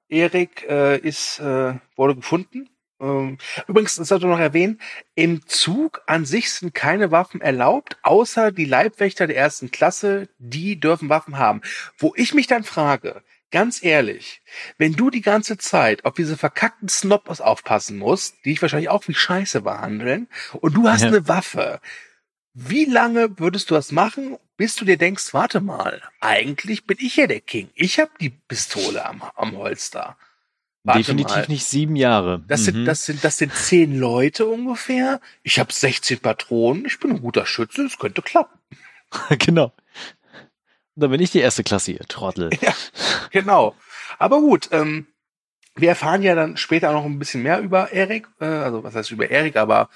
[0.09, 4.80] Erik äh, ist, äh, wurde gefunden übrigens, das sollte noch erwähnen,
[5.14, 10.80] im Zug an sich sind keine Waffen erlaubt, außer die Leibwächter der ersten Klasse, die
[10.80, 11.61] dürfen Waffen haben.
[11.98, 14.42] Wo ich mich dann frage, ganz ehrlich,
[14.78, 19.06] wenn du die ganze Zeit auf diese verkackten Snobbers aufpassen musst, die dich wahrscheinlich auch
[19.09, 21.09] wie Scheiße behandeln, und du hast ja.
[21.09, 21.80] eine Waffe,
[22.54, 27.16] wie lange würdest du das machen, bis du dir denkst, warte mal, eigentlich bin ich
[27.16, 27.68] ja der King.
[27.74, 30.16] Ich habe die Pistole am, am Holster.
[30.87, 31.46] Warte Definitiv mal.
[31.49, 32.44] nicht sieben Jahre.
[32.46, 32.64] Das, mhm.
[32.64, 35.20] sind, das, sind, das sind zehn Leute ungefähr.
[35.42, 36.85] Ich habe 16 Patronen.
[36.87, 37.83] Ich bin ein guter Schütze.
[37.83, 38.57] Es könnte klappen.
[39.40, 39.72] genau.
[40.94, 42.51] dann bin ich die erste Klasse, ihr Trottel.
[42.61, 42.72] Ja,
[43.33, 43.75] genau.
[44.20, 45.09] Aber gut, ähm,
[45.75, 48.29] wir erfahren ja dann später noch ein bisschen mehr über Erik.
[48.38, 49.90] Äh, also was heißt über Erik, aber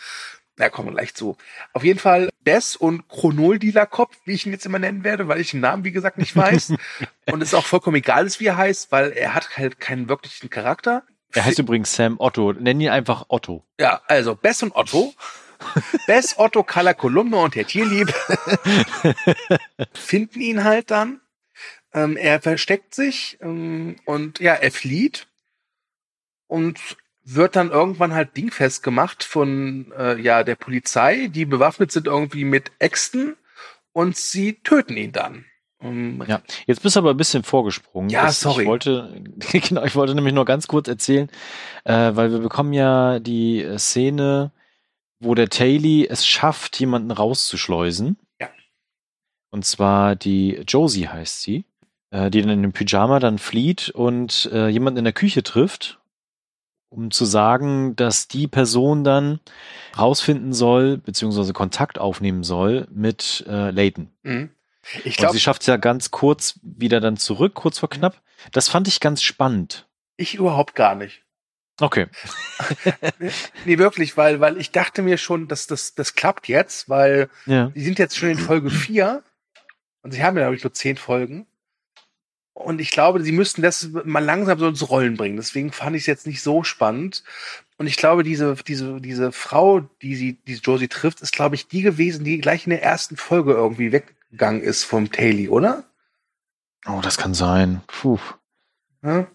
[0.56, 1.36] da kommen wir gleich zu.
[1.72, 5.50] Auf jeden Fall Des und Chronol-Dealer-Kopf, wie ich ihn jetzt immer nennen werde, weil ich
[5.50, 6.74] den Namen, wie gesagt, nicht weiß.
[7.30, 10.08] und es ist auch vollkommen egal ist, wie er heißt, weil er hat halt keinen
[10.08, 11.04] wirklichen Charakter.
[11.32, 12.52] Er heißt übrigens Sam Otto.
[12.52, 13.64] Nenn ihn einfach Otto.
[13.78, 15.14] Ja, also Bess und Otto.
[16.06, 18.12] Bess, Otto, Kala Kolumne und Herr Tierlieb
[19.92, 21.20] finden ihn halt dann.
[21.92, 25.26] Ähm, er versteckt sich ähm, und ja, er flieht.
[26.46, 26.80] Und
[27.34, 32.44] wird dann irgendwann halt dingfest gemacht von äh, ja der Polizei, die bewaffnet sind irgendwie
[32.44, 33.36] mit Äxten
[33.92, 35.44] und sie töten ihn dann.
[35.82, 38.10] Um, ja, jetzt bist du aber ein bisschen vorgesprungen.
[38.10, 38.64] Ja, sorry.
[38.64, 41.30] Ich wollte, genau, ich wollte nämlich nur ganz kurz erzählen,
[41.84, 44.52] äh, weil wir bekommen ja die äh, Szene,
[45.20, 48.18] wo der Taily es schafft, jemanden rauszuschleusen.
[48.40, 48.50] Ja.
[49.50, 51.64] Und zwar die Josie heißt sie,
[52.10, 55.99] äh, die dann in dem Pyjama dann flieht und äh, jemanden in der Küche trifft
[56.90, 59.40] um zu sagen, dass die Person dann
[59.96, 64.10] rausfinden soll, beziehungsweise Kontakt aufnehmen soll mit äh, Layton.
[64.22, 64.50] Mhm.
[65.04, 68.20] Ich glaube, sie schafft es ja ganz kurz wieder dann zurück, kurz vor knapp.
[68.52, 69.86] Das fand ich ganz spannend.
[70.16, 71.22] Ich überhaupt gar nicht.
[71.80, 72.06] Okay.
[73.64, 77.68] nee, wirklich, weil, weil ich dachte mir schon, dass das, das klappt jetzt, weil ja.
[77.68, 79.22] die sind jetzt schon in Folge 4
[80.02, 81.46] und sie haben ja, glaube ich, nur 10 Folgen.
[82.60, 85.36] Und ich glaube, sie müssten das mal langsam so ins Rollen bringen.
[85.36, 87.24] Deswegen fand ich es jetzt nicht so spannend.
[87.78, 91.68] Und ich glaube, diese, diese, diese Frau, die sie, die Josie trifft, ist, glaube ich,
[91.68, 95.84] die gewesen, die gleich in der ersten Folge irgendwie weggegangen ist vom Taily, oder?
[96.86, 97.80] Oh, das kann sein.
[97.86, 98.18] Puh.
[99.02, 99.26] Ja?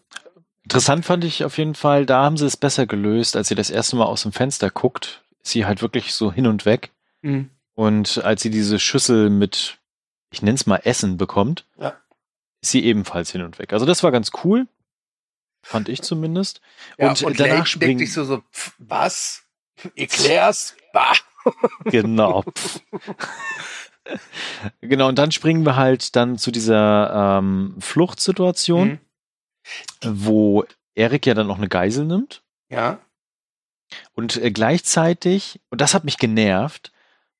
[0.64, 3.70] Interessant fand ich auf jeden Fall, da haben sie es besser gelöst, als sie das
[3.70, 5.24] erste Mal aus dem Fenster guckt.
[5.44, 6.92] Ist sie halt wirklich so hin und weg.
[7.22, 7.50] Mhm.
[7.74, 9.80] Und als sie diese Schüssel mit,
[10.32, 11.96] ich nenne es mal Essen bekommt, ja
[12.66, 13.74] ist sie ebenfalls hin und weg.
[13.74, 14.68] Also das war ganz cool.
[15.62, 16.62] Fand ich zumindest.
[16.98, 19.44] Ja, und, und danach springt dich so, so, pff, was?
[19.96, 20.76] Eclairs?
[20.92, 21.14] Bah.
[21.86, 22.44] genau.
[24.82, 29.00] genau, und dann springen wir halt dann zu dieser ähm, Fluchtsituation, mhm.
[30.04, 32.42] wo Erik ja dann noch eine Geisel nimmt.
[32.70, 33.00] Ja.
[34.14, 36.92] Und äh, gleichzeitig, und das hat mich genervt,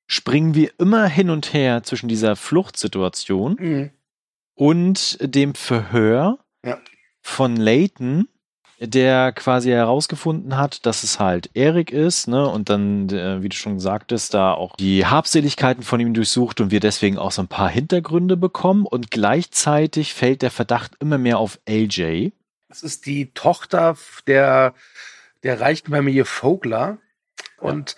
[0.06, 3.90] springen wir immer hin und her zwischen dieser Fluchtsituation mhm
[4.56, 6.80] und dem Verhör ja.
[7.20, 8.28] von Layton,
[8.78, 13.56] der quasi herausgefunden hat, dass es halt Erik ist, ne, und dann, äh, wie du
[13.56, 17.48] schon sagtest, da auch die Habseligkeiten von ihm durchsucht und wir deswegen auch so ein
[17.48, 22.30] paar Hintergründe bekommen und gleichzeitig fällt der Verdacht immer mehr auf LJ.
[22.68, 24.74] Das ist die Tochter der,
[25.42, 26.98] der reichen Familie Vogler
[27.58, 27.96] und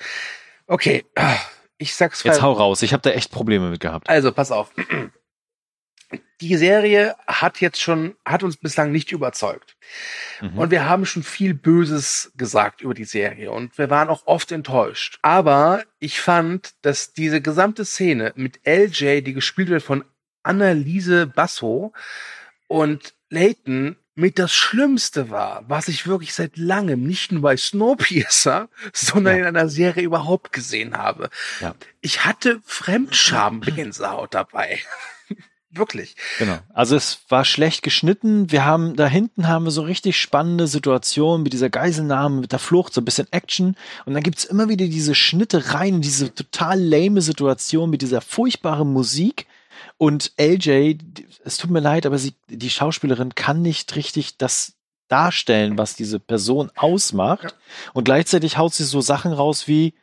[0.67, 1.05] okay,
[1.79, 4.09] ich sag's Jetzt hau raus, ich habe da echt Probleme mit gehabt.
[4.09, 4.71] Also, pass auf
[6.41, 9.77] die Serie hat jetzt schon, hat uns bislang nicht überzeugt.
[10.41, 10.59] Mhm.
[10.59, 14.53] Und wir haben schon viel Böses gesagt über die Serie und wir waren auch oft
[14.53, 15.19] enttäuscht.
[15.23, 20.05] Aber ich fand, dass diese gesamte Szene mit LJ, die gespielt wird von
[20.43, 21.93] Anneliese Basso
[22.69, 28.69] und Layton mit das Schlimmste war, was ich wirklich seit langem nicht nur bei Snowpiercer,
[28.93, 29.41] sondern ja.
[29.43, 31.31] in einer Serie überhaupt gesehen habe.
[31.61, 31.75] Ja.
[32.01, 34.81] Ich hatte Fremdscham-Gänsehaut dabei.
[35.71, 36.17] Wirklich.
[36.39, 36.59] Genau.
[36.73, 38.51] Also es war schlecht geschnitten.
[38.51, 42.59] Wir haben, da hinten haben wir so richtig spannende Situationen mit dieser Geiselnahme, mit der
[42.59, 43.77] Flucht, so ein bisschen Action.
[44.07, 48.23] Und dann gibt's immer wieder diese Schnitte rein in diese total lame Situation mit dieser
[48.23, 49.47] furchtbaren Musik.
[49.99, 50.97] Und LJ,
[51.45, 54.75] es tut mir leid, aber sie, die Schauspielerin kann nicht richtig das
[55.09, 57.45] darstellen, was diese Person ausmacht.
[57.45, 57.51] Ja.
[57.93, 59.95] Und gleichzeitig haut sie so Sachen raus wie,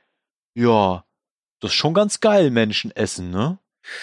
[0.53, 1.05] ja,
[1.59, 3.57] das ist schon ganz geil, Menschen essen, ne?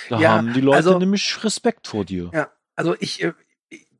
[0.08, 2.30] Da ja, haben die Leute also, nämlich Respekt vor dir.
[2.32, 3.32] Ja, also ich, äh,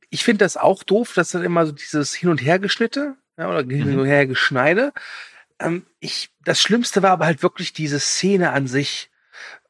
[0.09, 3.63] ich finde das auch doof, dass dann immer so dieses Hin- und Hergeschnitte ja, oder
[3.63, 4.93] Hin- und Hergeschneide.
[5.59, 9.09] Ähm, ich, das Schlimmste war aber halt wirklich diese Szene an sich,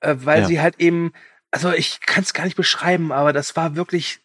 [0.02, 0.48] äh, weil ja.
[0.48, 1.14] sie halt eben,
[1.52, 4.20] also ich kann es gar nicht beschreiben, aber das war wirklich,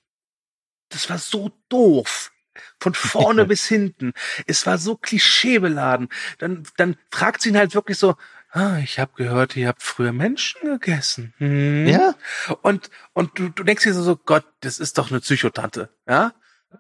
[0.89, 2.33] das war so doof.
[2.81, 4.13] Von vorne bis hinten.
[4.47, 6.09] Es war so klischeebeladen.
[6.39, 8.17] Dann, dann fragt sie ihn halt wirklich so,
[8.51, 11.35] ah, ich habe gehört, ihr habt früher Menschen gegessen.
[11.39, 11.87] Hm?
[11.87, 12.15] Ja.
[12.63, 15.91] Und, und du, du denkst dir so, Gott, das ist doch eine Psychotante.
[16.09, 16.33] Ja.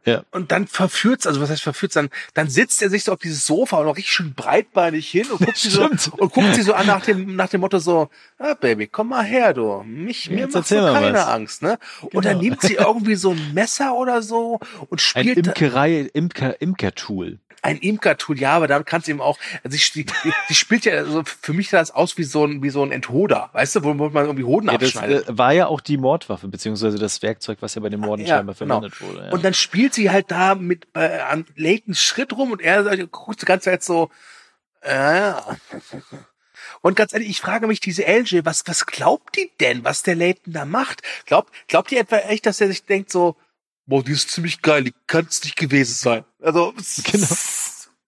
[0.04, 0.22] Ja.
[0.32, 3.46] Und dann verführt's, also was heißt verführt's, dann, dann sitzt er sich so auf dieses
[3.46, 6.74] Sofa und noch richtig schön breitbeinig hin und guckt sie so, und guckt sie so
[6.74, 9.82] an nach dem, nach dem Motto so, ah, Baby, komm mal her, du.
[9.86, 11.26] Mich, mir Jetzt erzähl mal keine was.
[11.28, 11.78] Angst, ne?
[12.02, 12.42] Und dann Genau.
[12.42, 17.38] nimmt sie irgendwie so ein Messer oder so und Ein spielt Imkerei, Imker, Imker-Tool.
[17.62, 20.94] Ein Imker-Tool, ja, aber damit kannst du eben auch, also sie, die, die spielt ja,
[20.94, 23.84] also für mich sah das aus wie so ein, wie so ein Enthoder, weißt du,
[23.84, 25.28] wo, man irgendwie Hoden Ja, das abschneidet.
[25.28, 28.36] äh, war ja auch die Mordwaffe, beziehungsweise das Werkzeug, was ja bei den Morden Ja,
[28.36, 28.76] scheinbar genau.
[28.76, 29.26] verwendet wurde.
[29.26, 29.32] Ja.
[29.32, 33.42] Und dann spielt sie halt da mit äh, an Laytons Schritt rum und er guckt
[33.42, 34.10] die ganze Zeit so,
[34.82, 35.32] äh,
[36.80, 40.14] und ganz ehrlich, ich frage mich, diese LJ, was, was glaubt die denn, was der
[40.14, 41.02] Layton da macht?
[41.26, 43.36] Glaubt, glaubt die etwa echt, dass er sich denkt so,
[43.88, 46.24] boah, die ist ziemlich geil, die kann es nicht gewesen sein.
[46.42, 46.72] Also,
[47.04, 47.26] Genau.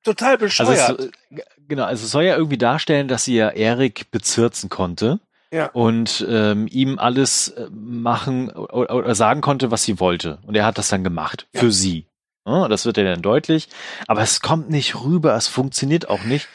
[0.04, 1.00] total also bescheuert.
[1.00, 5.20] es, äh, genau, also es soll ja irgendwie darstellen, dass sie ja Erik bezirzen konnte
[5.52, 5.66] ja.
[5.72, 10.38] und ähm, ihm alles äh, machen oder, oder sagen konnte, was sie wollte.
[10.46, 11.60] Und er hat das dann gemacht Ja.
[11.60, 12.06] für sie.
[12.46, 13.68] Ja, das wird ja dann deutlich.
[14.06, 16.48] Aber es kommt nicht rüber, es funktioniert auch nicht.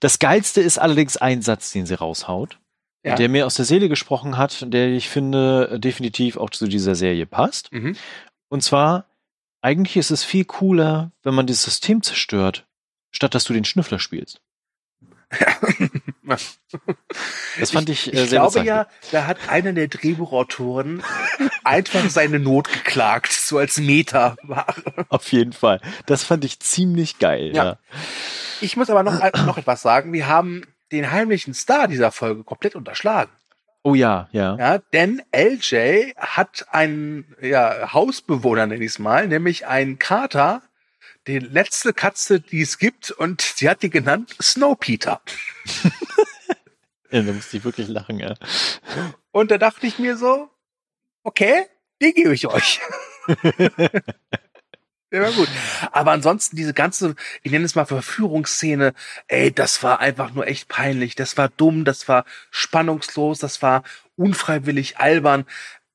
[0.00, 2.58] Das Geilste ist allerdings ein Satz, den sie raushaut,
[3.04, 3.14] Ja.
[3.14, 7.24] der mir aus der Seele gesprochen hat, der ich finde definitiv auch zu dieser Serie
[7.26, 7.72] passt.
[7.72, 7.96] Mhm.
[8.52, 9.06] Und zwar,
[9.62, 12.66] eigentlich ist es viel cooler, wenn man das System zerstört,
[13.10, 14.42] statt dass du den Schnüffler spielst.
[17.58, 18.66] Das fand ich, äh, ich sehr glaube bezeichnend.
[18.66, 21.02] ja, da hat einer der Drehbuchautoren
[21.64, 24.36] einfach seine Not geklagt, so als Meta.
[25.08, 25.80] Auf jeden Fall.
[26.06, 27.52] Das fand ich ziemlich geil.
[27.54, 27.64] Ja.
[27.64, 27.78] Ja.
[28.60, 30.12] Ich muss aber noch, noch etwas sagen.
[30.12, 30.62] Wir haben
[30.92, 33.32] den heimlichen Star dieser Folge komplett unterschlagen.
[33.84, 34.56] Oh ja, ja.
[34.56, 40.62] Ja, denn LJ hat einen ja, Hausbewohner, nenne ich es mal, nämlich einen Kater,
[41.26, 45.20] die letzte Katze, die es gibt, und sie hat die genannt Snow Peter.
[47.10, 47.22] ja.
[47.22, 48.34] Da musste ich wirklich lachen, ja.
[49.32, 50.48] Und da dachte ich mir so,
[51.24, 51.66] okay,
[52.00, 52.80] die gebe ich euch.
[55.12, 55.48] Ja, gut.
[55.92, 58.94] Aber ansonsten diese ganze, ich nenne es mal Verführungsszene,
[59.28, 61.14] ey, das war einfach nur echt peinlich.
[61.14, 63.82] Das war dumm, das war spannungslos, das war
[64.16, 65.44] unfreiwillig albern.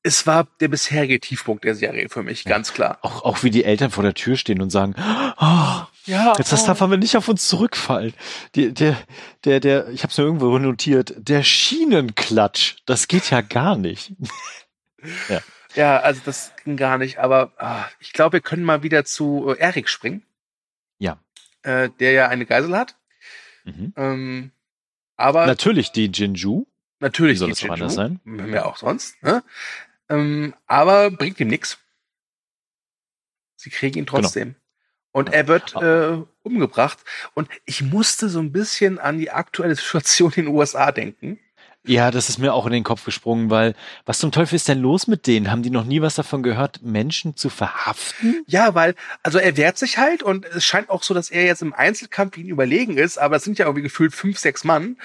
[0.04, 2.98] Es war der bisherige Tiefpunkt der Serie für mich, ganz klar.
[3.02, 6.64] Auch, auch wie die Eltern vor der Tür stehen und sagen, oh, Ja, jetzt das
[6.64, 8.14] darf aber nicht auf uns zurückfallen.
[8.54, 8.96] Die, der,
[9.44, 14.12] der, der, ich habe es mir irgendwo notiert, der Schienenklatsch, das geht ja gar nicht.
[15.28, 15.40] ja,
[15.76, 17.18] also das ging gar nicht.
[17.18, 20.22] Aber ah, ich glaube, wir können mal wieder zu äh, Erik springen.
[20.98, 21.18] Ja.
[21.62, 22.96] Äh, der ja eine Geisel hat.
[23.64, 23.92] Mhm.
[23.96, 24.50] Ähm,
[25.16, 26.66] aber Natürlich die Jinju.
[27.00, 28.20] Natürlich Wie soll die es Jinju, anders sein?
[28.52, 29.22] Ja, auch sonst.
[29.22, 29.42] Ne?
[30.08, 31.78] Ähm, aber bringt ihm nix.
[33.56, 34.54] Sie kriegen ihn trotzdem.
[35.12, 36.98] Und er wird äh, umgebracht.
[37.34, 41.40] Und ich musste so ein bisschen an die aktuelle Situation in den USA denken.
[41.86, 44.80] Ja, das ist mir auch in den Kopf gesprungen, weil was zum Teufel ist denn
[44.80, 45.50] los mit denen?
[45.50, 48.42] Haben die noch nie was davon gehört, Menschen zu verhaften?
[48.46, 51.62] Ja, weil, also er wehrt sich halt und es scheint auch so, dass er jetzt
[51.62, 54.98] im Einzelkampf ihn überlegen ist, aber es sind ja irgendwie gefühlt fünf, sechs Mann.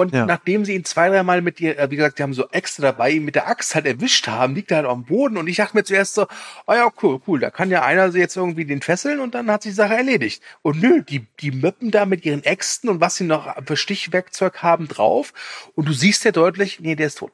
[0.00, 0.26] Und Ja.
[0.26, 3.10] nachdem sie ihn zwei, dreimal mit ihr, äh, wie gesagt, die haben so extra dabei,
[3.12, 5.76] ihn mit der Axt halt erwischt haben, liegt er halt am Boden und ich dachte
[5.76, 6.26] mir zuerst so,
[6.66, 9.62] oh ja, cool, cool, da kann ja einer jetzt irgendwie den fesseln und dann hat
[9.62, 10.42] sich die Sache erledigt.
[10.62, 14.62] Und nö, die, die möppen da mit ihren Äxten und was sie noch für Stichwerkzeug
[14.62, 15.32] haben drauf
[15.74, 17.32] und du siehst ja deutlich, nee, der ist tot.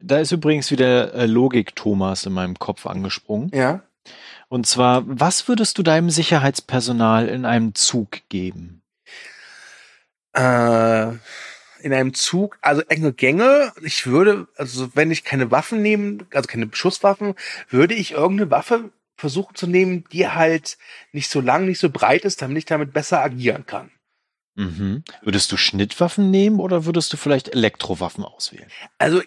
[0.00, 3.50] Da ist übrigens wieder äh, Logik Thomas in meinem Kopf angesprungen.
[3.52, 3.82] Ja.
[4.48, 8.82] Und zwar, was würdest du deinem Sicherheitspersonal in einem Zug geben?
[10.38, 11.08] Äh,
[11.80, 13.72] in einem Zug, also enge Gänge.
[13.82, 17.34] Ich würde, also wenn ich keine Waffen nehmen, also keine Schusswaffen,
[17.68, 20.78] würde ich irgendeine Waffe versuchen zu nehmen, die halt
[21.12, 23.90] nicht so lang, nicht so breit ist, damit ich damit besser agieren kann.
[24.54, 25.04] Mhm.
[25.22, 28.68] Würdest du Schnittwaffen nehmen oder würdest du vielleicht Elektrowaffen auswählen?
[28.98, 29.22] Also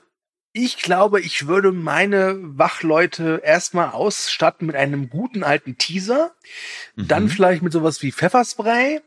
[0.53, 6.33] ich glaube, ich würde meine Wachleute erstmal ausstatten mit einem guten alten Teaser,
[6.97, 7.29] dann Mhm.
[7.29, 9.01] vielleicht mit sowas wie Pfefferspray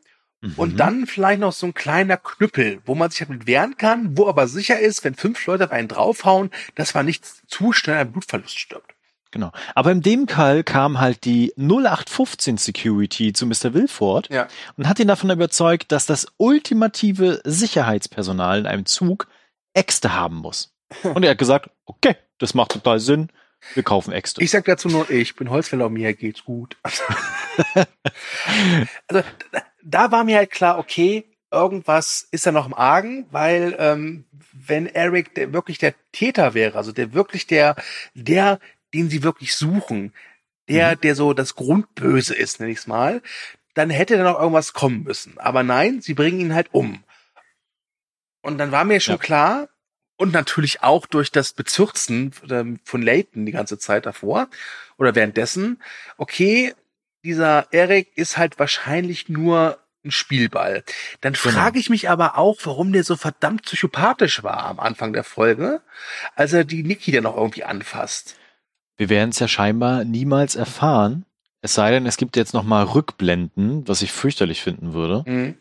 [0.45, 0.55] Mhm.
[0.57, 4.29] Und dann vielleicht noch so ein kleiner Knüppel, wo man sich damit wehren kann, wo
[4.29, 8.13] aber sicher ist, wenn fünf Leute auf einen draufhauen, dass man nicht zu schnell an
[8.13, 8.93] Blutverlust stirbt.
[9.31, 9.51] Genau.
[9.75, 13.73] Aber in dem Fall kam halt die 0815 Security zu Mr.
[13.75, 14.47] Wilford Ja.
[14.77, 19.27] und hat ihn davon überzeugt, dass das ultimative Sicherheitspersonal in einem Zug
[19.73, 20.73] Äxte haben muss.
[21.03, 23.31] Und er hat gesagt, okay, das macht total Sinn.
[23.73, 24.41] Wir kaufen Äxte.
[24.41, 26.77] Ich sag dazu nur, ich bin Holzfäller, mir geht's gut.
[29.09, 29.23] also
[29.85, 34.87] da, war mir halt klar, okay, irgendwas ist da noch im Argen, weil ähm, wenn
[34.87, 37.77] Eric der, wirklich der Täter wäre, also der wirklich der,
[38.15, 38.59] der,
[38.93, 40.13] den sie wirklich suchen,
[40.69, 41.01] der, mhm.
[41.03, 43.23] der so das Grundböse ist, nenne ich es mal,
[43.75, 45.39] dann hätte da noch irgendwas kommen müssen.
[45.39, 47.05] Aber nein, sie bringen ihn halt um.
[48.41, 49.21] Und dann war mir schon ja.
[49.21, 49.69] klar,
[50.17, 54.49] und natürlich auch durch das Bezürzen ähm, von Leighton die ganze Zeit davor
[54.97, 55.83] oder währenddessen,
[56.17, 56.75] okay,
[57.25, 60.85] dieser Eric ist halt wahrscheinlich nur ein Spielball.
[61.23, 61.55] Dann genau.
[61.55, 65.81] frage ich mich aber auch, warum der so verdammt psychopathisch war am Anfang der Folge,
[66.35, 68.37] als er die Niki dann noch irgendwie anfasst.
[68.97, 71.25] Wir werden es ja scheinbar niemals erfahren,
[71.65, 75.25] es sei denn, es gibt jetzt noch mal Rückblenden, was ich fürchterlich finden würde.
[75.27, 75.57] Mhm.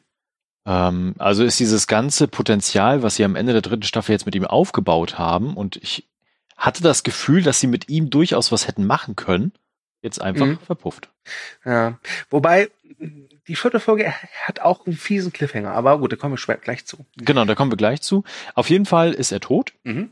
[0.66, 4.36] Ähm, also ist dieses ganze Potenzial, was sie am Ende der dritten Staffel jetzt mit
[4.36, 6.10] ihm aufgebaut haben, und ich
[6.58, 9.54] hatte das Gefühl, dass sie mit ihm durchaus was hätten machen können,
[10.04, 10.60] jetzt einfach mhm.
[10.60, 11.10] verpufft.
[11.66, 11.98] Ja,
[12.30, 12.70] wobei
[13.48, 14.14] die vierte Folge
[14.46, 17.06] hat auch einen fiesen Cliffhanger, aber gut, da kommen wir gleich zu.
[17.18, 18.24] Genau, da kommen wir gleich zu.
[18.54, 19.74] Auf jeden Fall ist er tot.
[19.84, 20.12] Mhm.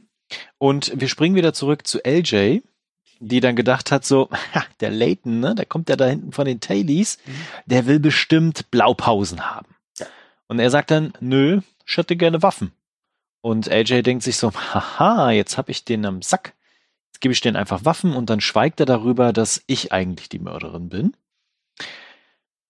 [0.57, 2.61] Und wir springen wieder zurück zu LJ,
[3.19, 6.45] die dann gedacht hat, so, ha, der Leighton, ne, der kommt ja da hinten von
[6.45, 7.31] den Tailies, mhm.
[7.65, 9.75] der will bestimmt Blaupausen haben.
[9.99, 10.07] Ja.
[10.47, 12.71] Und er sagt dann, nö, ich hätte gerne Waffen.
[13.41, 16.53] Und AJ denkt sich so, haha, jetzt hab ich den am Sack.
[17.21, 20.89] Gebe ich denen einfach Waffen und dann schweigt er darüber, dass ich eigentlich die Mörderin
[20.89, 21.15] bin.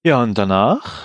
[0.04, 1.02] Ja, und danach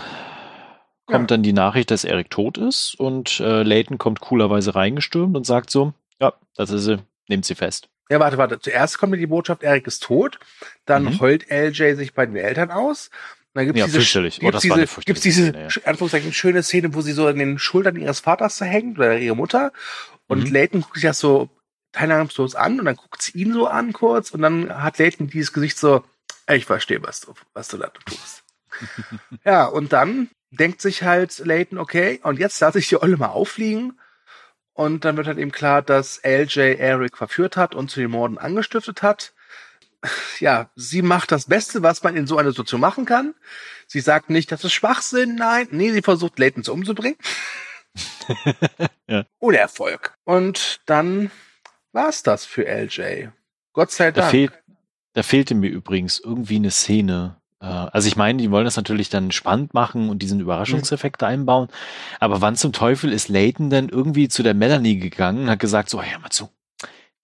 [1.07, 1.37] kommt ja.
[1.37, 5.71] dann die Nachricht, dass Eric tot ist und äh, Layton kommt coolerweise reingestürmt und sagt
[5.71, 7.89] so, ja, das ist sie, nehmt sie fest.
[8.09, 8.61] Ja, warte, warte.
[8.61, 10.39] Zuerst kommt mir die Botschaft, Eric ist tot.
[10.85, 11.21] Dann mhm.
[11.21, 13.11] heult LJ sich bei den Eltern aus.
[13.53, 14.41] Und dann gibt's ja, diese, fürchterlich.
[14.41, 15.69] Gibt's oh, diese, gibt's diese, ja.
[15.85, 19.73] Anführungszeichen, schöne Szene, wo sie so an den Schultern ihres Vaters hängt oder ihrer Mutter.
[20.29, 20.53] Und mhm.
[20.53, 21.49] Layton guckt sich das so
[21.97, 25.53] teilnahmslos an und dann guckt sie ihn so an kurz und dann hat Layton dieses
[25.53, 26.05] Gesicht so,
[26.49, 28.45] ich verstehe, was du, was du da tust.
[29.45, 33.29] ja, und dann denkt sich halt Layton, okay, und jetzt lasse ich die Olle mal
[33.29, 33.99] auffliegen.
[34.75, 38.37] Und dann wird halt eben klar, dass LJ Eric verführt hat und zu den Morden
[38.37, 39.33] angestiftet hat.
[40.39, 43.35] Ja, sie macht das Beste, was man in so einer Situation machen kann.
[43.87, 45.69] Sie sagt nicht, das ist Schwachsinn, nein.
[45.71, 47.17] Nee, sie versucht Layton zu umzubringen.
[49.07, 49.25] ja.
[49.39, 50.15] Ohne Erfolg.
[50.25, 51.31] Und dann
[51.97, 53.29] war's das für LJ.
[53.73, 54.27] Gott sei Dank.
[54.27, 54.53] Da, fehl,
[55.15, 59.09] da fehlte mir übrigens irgendwie eine Szene, äh, also ich meine, die wollen das natürlich
[59.09, 61.29] dann spannend machen und diesen Überraschungseffekt mhm.
[61.29, 61.69] einbauen.
[62.21, 65.91] Aber wann zum Teufel ist Layton denn irgendwie zu der Melanie gegangen und hat gesagt,
[65.91, 66.51] so, hör mal zu,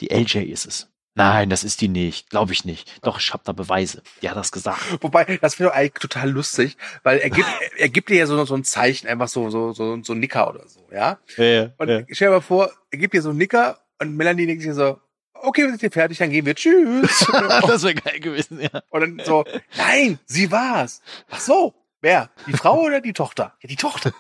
[0.01, 0.89] die LJ ist es.
[1.15, 2.31] Nein, das ist die nicht.
[2.31, 3.05] Glaube ich nicht.
[3.05, 4.03] Doch, ich habe da Beweise.
[4.23, 4.81] Die hat das gesagt.
[5.03, 8.43] Wobei, das finde ich eigentlich total lustig, weil er gibt, er gibt dir ja so,
[8.47, 11.19] so ein Zeichen, einfach so, so, so, so ein Nicker oder so, ja?
[11.37, 11.71] Ja, ja.
[11.77, 12.03] Und ja.
[12.11, 14.99] stell dir mal vor, er gibt dir so ein Nicker und Melanie denkt sich so,
[15.35, 16.55] okay, wir sind hier fertig, dann gehen wir.
[16.55, 17.27] Tschüss.
[17.67, 18.83] das wäre geil gewesen, ja.
[18.91, 19.45] Und dann so,
[19.77, 21.03] nein, sie war's.
[21.31, 22.31] Ach so, wer?
[22.47, 23.55] Die Frau oder die Tochter?
[23.63, 24.13] Ja, die Tochter.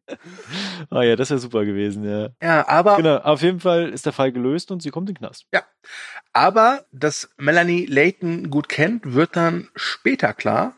[0.90, 2.28] ah ja, das wäre super gewesen, ja.
[2.42, 2.96] Ja, aber.
[2.96, 5.46] Genau, auf jeden Fall ist der Fall gelöst und sie kommt in den Knast.
[5.52, 5.62] Ja.
[6.32, 10.74] Aber, dass Melanie Layton gut kennt, wird dann später klar.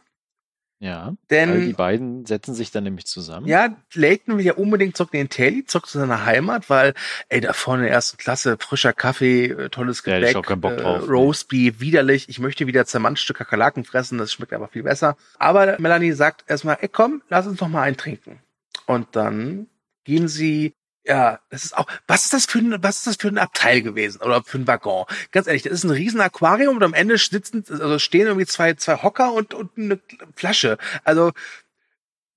[0.80, 3.48] Ja, denn die beiden setzen sich dann nämlich zusammen.
[3.48, 6.94] Ja, Layton will ja unbedingt zurück in den Telly, zurück zu seiner Heimat, weil,
[7.28, 11.02] ey, da vorne in der ersten Klasse, frischer Kaffee, äh, tolles Gebäck, ja, Bock drauf,
[11.02, 15.16] äh, Roastbeef, widerlich, ich möchte wieder zermanschte Kakerlaken fressen, das schmeckt aber viel besser.
[15.40, 18.38] Aber Melanie sagt erstmal, ey, komm, lass uns noch mal eintrinken.
[18.86, 19.66] Und dann
[20.04, 20.74] gehen sie
[21.08, 23.80] ja, das ist auch, was ist das für ein, was ist das für ein Abteil
[23.80, 25.06] gewesen oder für ein Waggon?
[25.32, 28.74] Ganz ehrlich, das ist ein riesen Aquarium und am Ende sitzen, also stehen irgendwie zwei,
[28.74, 30.00] zwei Hocker und, und eine
[30.36, 30.76] Flasche.
[31.04, 31.32] Also,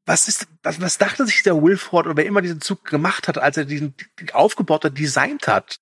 [0.05, 3.37] was ist, was, was dachte sich der Wilford oder wer immer diesen Zug gemacht hat,
[3.37, 3.93] als er diesen
[4.31, 5.79] aufgebaut hat, designt hat?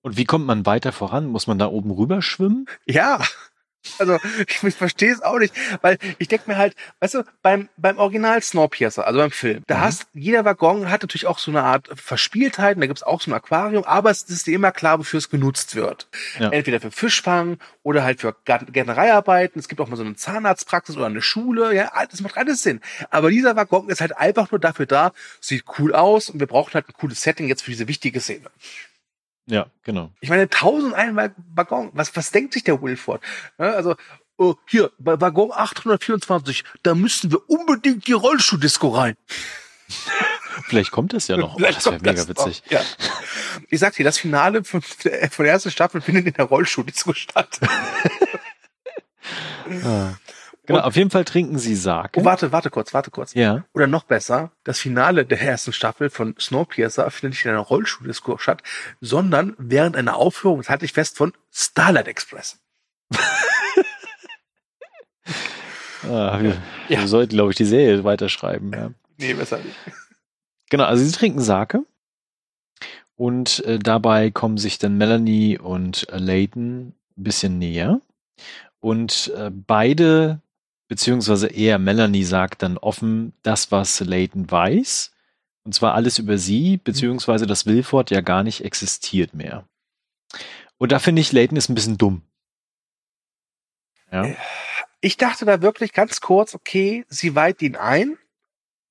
[0.00, 1.26] Und wie kommt man weiter voran?
[1.26, 2.66] Muss man da oben rüber schwimmen?
[2.86, 3.22] Ja.
[3.98, 7.68] Also ich, ich verstehe es auch nicht, weil ich denke mir halt, weißt du, beim,
[7.76, 9.80] beim Original Snowpiercer, also beim Film, da mhm.
[9.80, 13.30] hast jeder Waggon hat natürlich auch so eine Art Verspieltheit, und da gibt's auch so
[13.30, 16.08] ein Aquarium, aber es ist dir immer klar, wofür es genutzt wird.
[16.38, 16.50] Ja.
[16.50, 19.58] Entweder für Fischfang oder halt für Gärtnereiarbeiten.
[19.58, 22.80] Es gibt auch mal so eine Zahnarztpraxis oder eine Schule, ja, das macht alles Sinn.
[23.10, 26.74] Aber dieser Waggon ist halt einfach nur dafür da, sieht cool aus und wir brauchen
[26.74, 28.50] halt ein cooles Setting jetzt für diese wichtige Szene.
[29.46, 30.10] Ja, genau.
[30.20, 33.22] Ich meine, 1001 Waggon, was, was denkt sich der Wilford?
[33.58, 33.94] also,
[34.36, 39.16] oh, hier, bei Waggon 824, da müssten wir unbedingt die Rollschuhdisco rein.
[40.64, 41.56] Vielleicht kommt es ja noch.
[41.56, 42.62] Oh, das wäre mega witzig.
[42.64, 42.80] Noch, ja.
[43.68, 47.14] Ich sag dir, das Finale von der, von der ersten Staffel findet in der Rollschuhdisco
[47.14, 47.60] statt.
[49.84, 50.14] ah.
[50.66, 52.20] Genau, auf jeden Fall trinken sie Sake.
[52.20, 53.34] Oh, warte, warte kurz, warte kurz.
[53.34, 53.64] Ja.
[53.72, 58.40] Oder noch besser, das Finale der ersten Staffel von Snowpiercer findet nicht in einer Rollschuhdiskur
[58.40, 58.62] statt,
[59.00, 62.58] sondern während einer Aufführung, das halte ich fest, von Starlight Express.
[66.04, 66.56] ah, wir,
[66.88, 67.00] ja.
[67.00, 68.72] wir sollten, glaube ich, die Serie weiterschreiben.
[68.72, 68.90] Ja.
[69.18, 69.76] Nee, besser nicht.
[70.70, 71.84] Genau, also sie trinken Sake.
[73.14, 78.00] Und äh, dabei kommen sich dann Melanie und äh, Layton ein bisschen näher.
[78.80, 80.42] Und äh, beide,
[80.88, 85.12] beziehungsweise eher Melanie sagt dann offen das, was Layton weiß.
[85.64, 89.64] Und zwar alles über sie, beziehungsweise dass Wilford ja gar nicht existiert mehr.
[90.78, 92.22] Und da finde ich, Layton ist ein bisschen dumm.
[94.12, 94.28] Ja.
[95.00, 98.16] Ich dachte da wirklich ganz kurz, okay, sie weiht ihn ein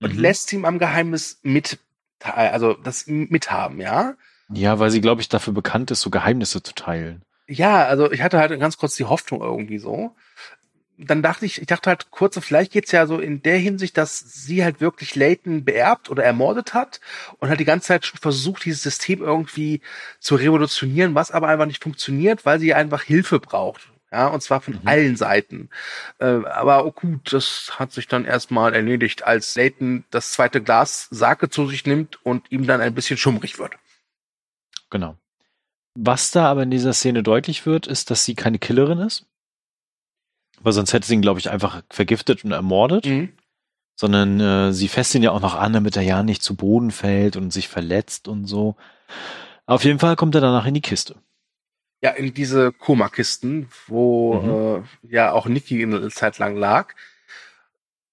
[0.02, 0.20] und mhm.
[0.20, 1.80] lässt ihm am Geheimnis mit,
[2.20, 4.16] also das mithaben, ja?
[4.50, 7.24] Ja, weil sie, glaube ich, dafür bekannt ist, so Geheimnisse zu teilen.
[7.48, 10.16] Ja, also ich hatte halt ganz kurz die Hoffnung irgendwie so.
[10.98, 14.20] Dann dachte ich, ich dachte halt kurz, vielleicht geht's ja so in der Hinsicht, dass
[14.20, 17.02] sie halt wirklich Leighton beerbt oder ermordet hat
[17.40, 19.82] und hat die ganze Zeit schon versucht, dieses System irgendwie
[20.20, 23.90] zu revolutionieren, was aber einfach nicht funktioniert, weil sie einfach Hilfe braucht.
[24.12, 24.82] Ja, und zwar von mhm.
[24.88, 25.70] allen Seiten.
[26.20, 31.08] Äh, aber oh gut, das hat sich dann erstmal erledigt, als Leighton das zweite Glas
[31.12, 33.74] Sake zu sich nimmt und ihm dann ein bisschen schummrig wird.
[34.90, 35.18] Genau.
[35.96, 39.26] Was da aber in dieser Szene deutlich wird, ist, dass sie keine Killerin ist.
[40.66, 43.06] Weil sonst hätte sie ihn, glaube ich, einfach vergiftet und ermordet.
[43.06, 43.30] Mhm.
[43.96, 46.90] Sondern äh, sie fässt ihn ja auch noch an, damit er ja nicht zu Boden
[46.90, 48.76] fällt und sich verletzt und so.
[49.68, 51.18] Auf jeden Fall kommt er danach in die Kiste.
[52.02, 54.84] Ja, in diese Koma-Kisten, wo mhm.
[55.04, 56.96] äh, ja auch Niki eine Zeit lang lag.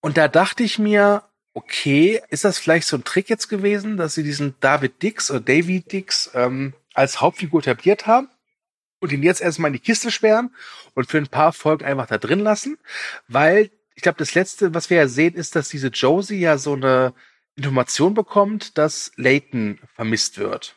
[0.03, 1.22] Und da dachte ich mir,
[1.55, 5.40] okay, ist das vielleicht so ein Trick jetzt gewesen, dass sie diesen David Dix oder
[5.40, 8.28] David Dix ähm, als Hauptfigur etabliert haben
[9.03, 10.55] und ihn jetzt erstmal in die Kiste sperren
[10.94, 12.78] und für ein paar Folgen einfach da drin lassen,
[13.26, 16.74] weil ich glaube, das letzte, was wir ja sehen, ist, dass diese Josie ja so
[16.74, 17.12] eine
[17.57, 20.76] Information bekommt, dass Leighton vermisst wird.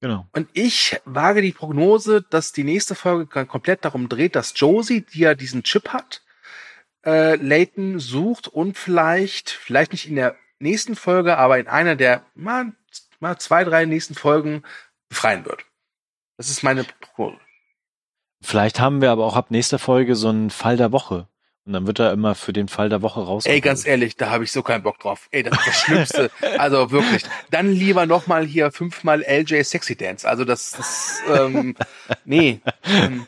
[0.00, 0.26] Genau.
[0.32, 5.20] Und ich wage die Prognose, dass die nächste Folge komplett darum dreht, dass Josie, die
[5.20, 6.22] ja diesen Chip hat,
[7.04, 12.24] äh, Layton sucht und vielleicht, vielleicht nicht in der nächsten Folge, aber in einer der
[12.34, 12.72] mal,
[13.20, 14.62] mal zwei, drei nächsten Folgen
[15.10, 15.66] befreien wird.
[16.40, 17.36] Das ist meine Prognose.
[18.40, 21.28] Vielleicht haben wir aber auch ab nächster Folge so einen Fall der Woche.
[21.66, 23.54] Und dann wird er immer für den Fall der Woche rauskommen.
[23.54, 25.28] Ey, ganz ehrlich, da habe ich so keinen Bock drauf.
[25.32, 26.30] Ey, das ist das Schlimmste.
[26.58, 27.24] also wirklich.
[27.50, 30.26] Dann lieber nochmal hier fünfmal LJ Sexy Dance.
[30.26, 31.76] Also das, das ähm,
[32.24, 32.60] nee.
[32.84, 33.26] Ähm,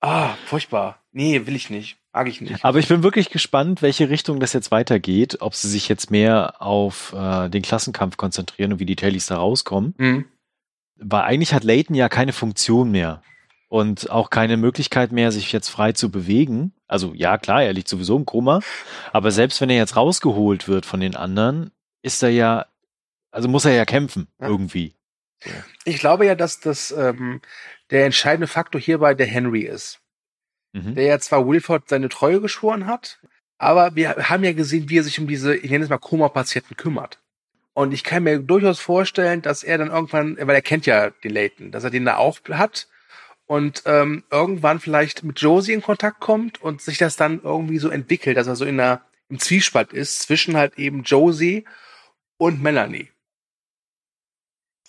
[0.00, 1.02] ah, furchtbar.
[1.12, 1.98] Nee, will ich nicht.
[2.14, 2.64] Mag ich nicht.
[2.64, 5.42] Aber ich bin wirklich gespannt, welche Richtung das jetzt weitergeht.
[5.42, 9.36] Ob sie sich jetzt mehr auf äh, den Klassenkampf konzentrieren und wie die Tailies da
[9.36, 9.92] rauskommen.
[9.98, 10.24] Mhm.
[10.96, 13.22] Weil eigentlich hat Layton ja keine Funktion mehr.
[13.68, 16.72] Und auch keine Möglichkeit mehr, sich jetzt frei zu bewegen.
[16.86, 18.60] Also ja, klar, er liegt sowieso im Koma.
[19.12, 21.72] Aber selbst wenn er jetzt rausgeholt wird von den anderen,
[22.02, 22.66] ist er ja,
[23.32, 24.46] also muss er ja kämpfen, ja.
[24.46, 24.94] irgendwie.
[25.84, 27.40] Ich glaube ja, dass das ähm,
[27.90, 30.00] der entscheidende Faktor hierbei der Henry ist
[30.74, 30.94] mhm.
[30.94, 33.20] der ja zwar Wilford seine Treue geschworen hat,
[33.56, 36.76] aber wir haben ja gesehen, wie er sich um diese, ich nenne es mal Koma-Patienten
[36.76, 37.20] kümmert.
[37.74, 41.32] Und ich kann mir durchaus vorstellen, dass er dann irgendwann, weil er kennt ja den
[41.32, 42.88] Layton, dass er den da auch hat
[43.46, 47.88] und ähm, irgendwann vielleicht mit Josie in Kontakt kommt und sich das dann irgendwie so
[47.88, 51.64] entwickelt, dass er so in einer, im Zwiespalt ist zwischen halt eben Josie
[52.38, 53.10] und Melanie.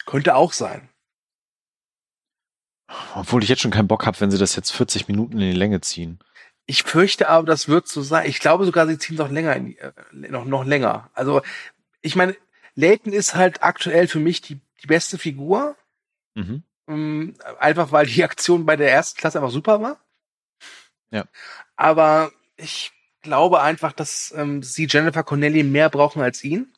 [0.06, 0.90] Könnte auch sein.
[3.16, 5.58] Obwohl ich jetzt schon keinen Bock habe, wenn sie das jetzt 40 Minuten in die
[5.58, 6.20] Länge ziehen.
[6.68, 8.30] Ich fürchte aber, das wird so sein.
[8.30, 11.10] Ich glaube sogar, sie ziehen noch länger, in, äh, noch, noch länger.
[11.14, 11.42] Also,
[12.02, 12.36] ich meine,
[12.76, 15.76] Layton ist halt aktuell für mich die, die beste Figur.
[16.36, 16.64] Mhm.
[16.88, 20.00] Ähm, einfach weil die Aktion bei der ersten Klasse einfach super war.
[21.10, 21.26] Ja.
[21.76, 26.74] Aber ich glaube einfach, dass ähm, sie Jennifer Connelly mehr brauchen als ihn.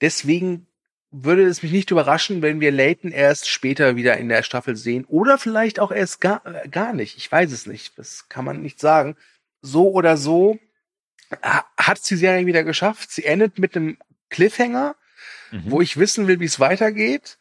[0.00, 0.66] Deswegen
[1.10, 5.04] würde es mich nicht überraschen, wenn wir Layton erst später wieder in der Staffel sehen
[5.06, 7.16] oder vielleicht auch erst gar, äh, gar nicht.
[7.16, 7.98] Ich weiß es nicht.
[7.98, 9.16] Das kann man nicht sagen.
[9.62, 10.58] So oder so
[11.42, 13.10] hat es die Serie wieder geschafft.
[13.10, 13.98] Sie endet mit einem
[14.30, 14.94] Cliffhanger,
[15.50, 15.70] mhm.
[15.70, 17.38] wo ich wissen will, wie es weitergeht.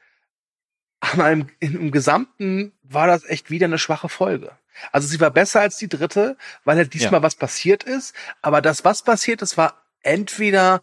[0.99, 4.51] Aber im, im Gesamten war das echt wieder eine schwache Folge.
[4.91, 7.23] Also sie war besser als die dritte, weil halt diesmal ja.
[7.23, 8.13] was passiert ist.
[8.41, 10.81] Aber das, was passiert ist, war entweder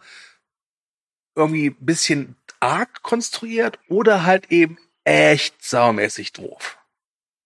[1.35, 6.79] irgendwie bisschen arg konstruiert oder halt eben echt saumäßig doof.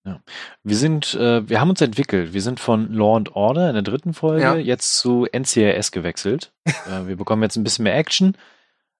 [0.04, 0.20] Ja.
[0.62, 2.32] Wir sind, äh, wir haben uns entwickelt.
[2.32, 4.54] Wir sind von Law and Order in der dritten Folge ja.
[4.54, 6.52] jetzt zu NCRS gewechselt.
[6.66, 8.36] äh, wir bekommen jetzt ein bisschen mehr Action,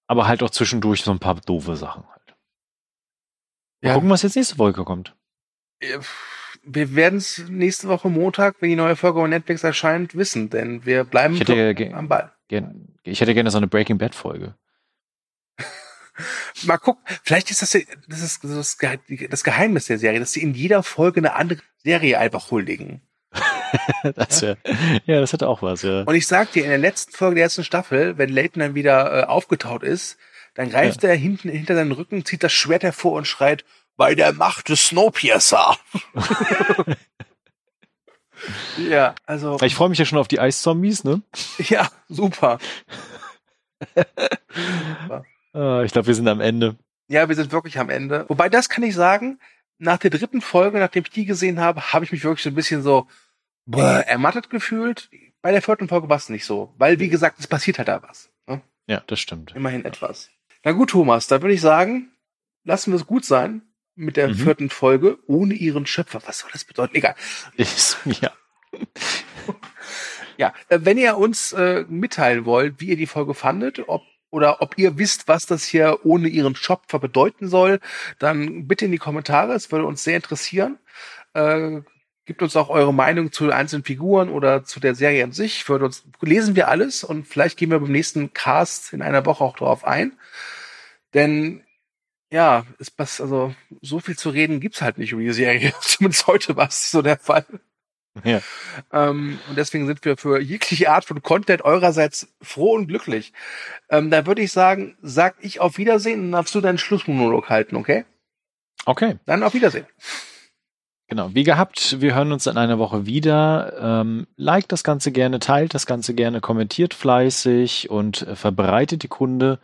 [0.07, 2.37] aber halt auch zwischendurch so ein paar doofe Sachen halt.
[3.83, 3.95] Mal ja.
[3.95, 5.15] gucken, was jetzt nächste Folge kommt.
[5.81, 5.99] Äh,
[6.63, 10.85] wir werden es nächste Woche Montag, wenn die neue Folge auf Netflix erscheint, wissen, denn
[10.85, 11.37] wir bleiben
[11.95, 12.33] am Ball.
[13.05, 14.57] Ich hätte gerne so eine Breaking Bad Folge.
[16.65, 17.77] Mal gucken, vielleicht ist das,
[18.09, 18.79] das, ist das,
[19.31, 23.06] das Geheimnis der Serie, dass sie in jeder Folge eine andere Serie einfach huldigen.
[24.15, 24.57] das wär,
[25.07, 26.03] ja, das hätte auch was, ja.
[26.03, 29.23] Und ich sag dir, in der letzten Folge der ersten Staffel, wenn Leighton dann wieder
[29.23, 30.17] äh, aufgetaut ist,
[30.55, 31.11] dann greift ja.
[31.11, 33.65] er hinten hinter seinen Rücken, zieht das Schwert hervor und schreit,
[33.97, 35.77] bei der Macht des Snowpiercer.
[38.79, 39.59] Ja, also.
[39.63, 41.23] Ich freue mich ja schon auf die Eiszombies, ne?
[41.59, 42.59] Ja, super.
[45.53, 46.77] Ah, ich glaube, wir sind am Ende.
[47.09, 48.27] Ja, wir sind wirklich am Ende.
[48.29, 49.39] Wobei, das kann ich sagen,
[49.79, 52.55] nach der dritten Folge, nachdem ich die gesehen habe, habe ich mich wirklich so ein
[52.55, 53.07] bisschen so
[53.67, 55.11] boah, ermattet gefühlt.
[55.43, 56.75] Bei der vierten Folge war es nicht so.
[56.79, 58.31] Weil, wie gesagt, es passiert halt da was.
[58.47, 58.63] Ne?
[58.87, 59.55] Ja, das stimmt.
[59.55, 60.31] Immerhin etwas.
[60.65, 62.11] Na gut, Thomas, da würde ich sagen,
[62.65, 63.63] lassen wir es gut sein
[63.95, 64.35] mit der mhm.
[64.35, 66.21] vierten Folge ohne ihren Schöpfer.
[66.27, 66.97] Was soll das bedeuten?
[66.97, 67.15] Egal.
[67.57, 68.33] Ist, ja.
[70.37, 74.61] ja, äh, wenn ihr uns äh, mitteilen wollt, wie ihr die Folge fandet, ob oder
[74.61, 77.81] ob ihr wisst, was das hier ohne ihren Schöpfer bedeuten soll,
[78.19, 79.55] dann bitte in die Kommentare.
[79.55, 80.79] Es würde uns sehr interessieren.
[81.33, 81.81] Äh,
[82.27, 85.69] Gebt uns auch eure Meinung zu einzelnen Figuren oder zu der Serie an sich.
[85.69, 89.45] Würde uns, lesen wir alles und vielleicht gehen wir beim nächsten Cast in einer Woche
[89.45, 90.13] auch darauf ein.
[91.15, 91.63] Denn
[92.31, 95.73] ja, es passt, also so viel zu reden gibt's halt nicht über die Serie.
[95.81, 97.47] Zumindest heute war es so der Fall.
[98.25, 98.41] Ja.
[98.93, 103.33] Ähm, und deswegen sind wir für jegliche Art von Content eurerseits froh und glücklich.
[103.89, 107.77] Ähm, da würde ich sagen, sag ich auf Wiedersehen und darfst du deinen Schlussmonolog halten,
[107.77, 108.05] okay?
[108.85, 109.19] Okay.
[109.27, 109.87] Dann auf Wiedersehen.
[111.09, 113.75] Genau, wie gehabt, wir hören uns in einer Woche wieder.
[113.81, 119.09] Ähm, liked das Ganze gerne, teilt das Ganze gerne, kommentiert fleißig und äh, verbreitet die
[119.09, 119.61] Kunde.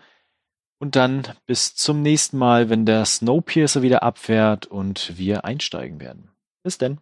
[0.79, 6.31] Und dann bis zum nächsten Mal, wenn der Snowpiercer wieder abfährt und wir einsteigen werden.
[6.63, 6.99] Bis denn.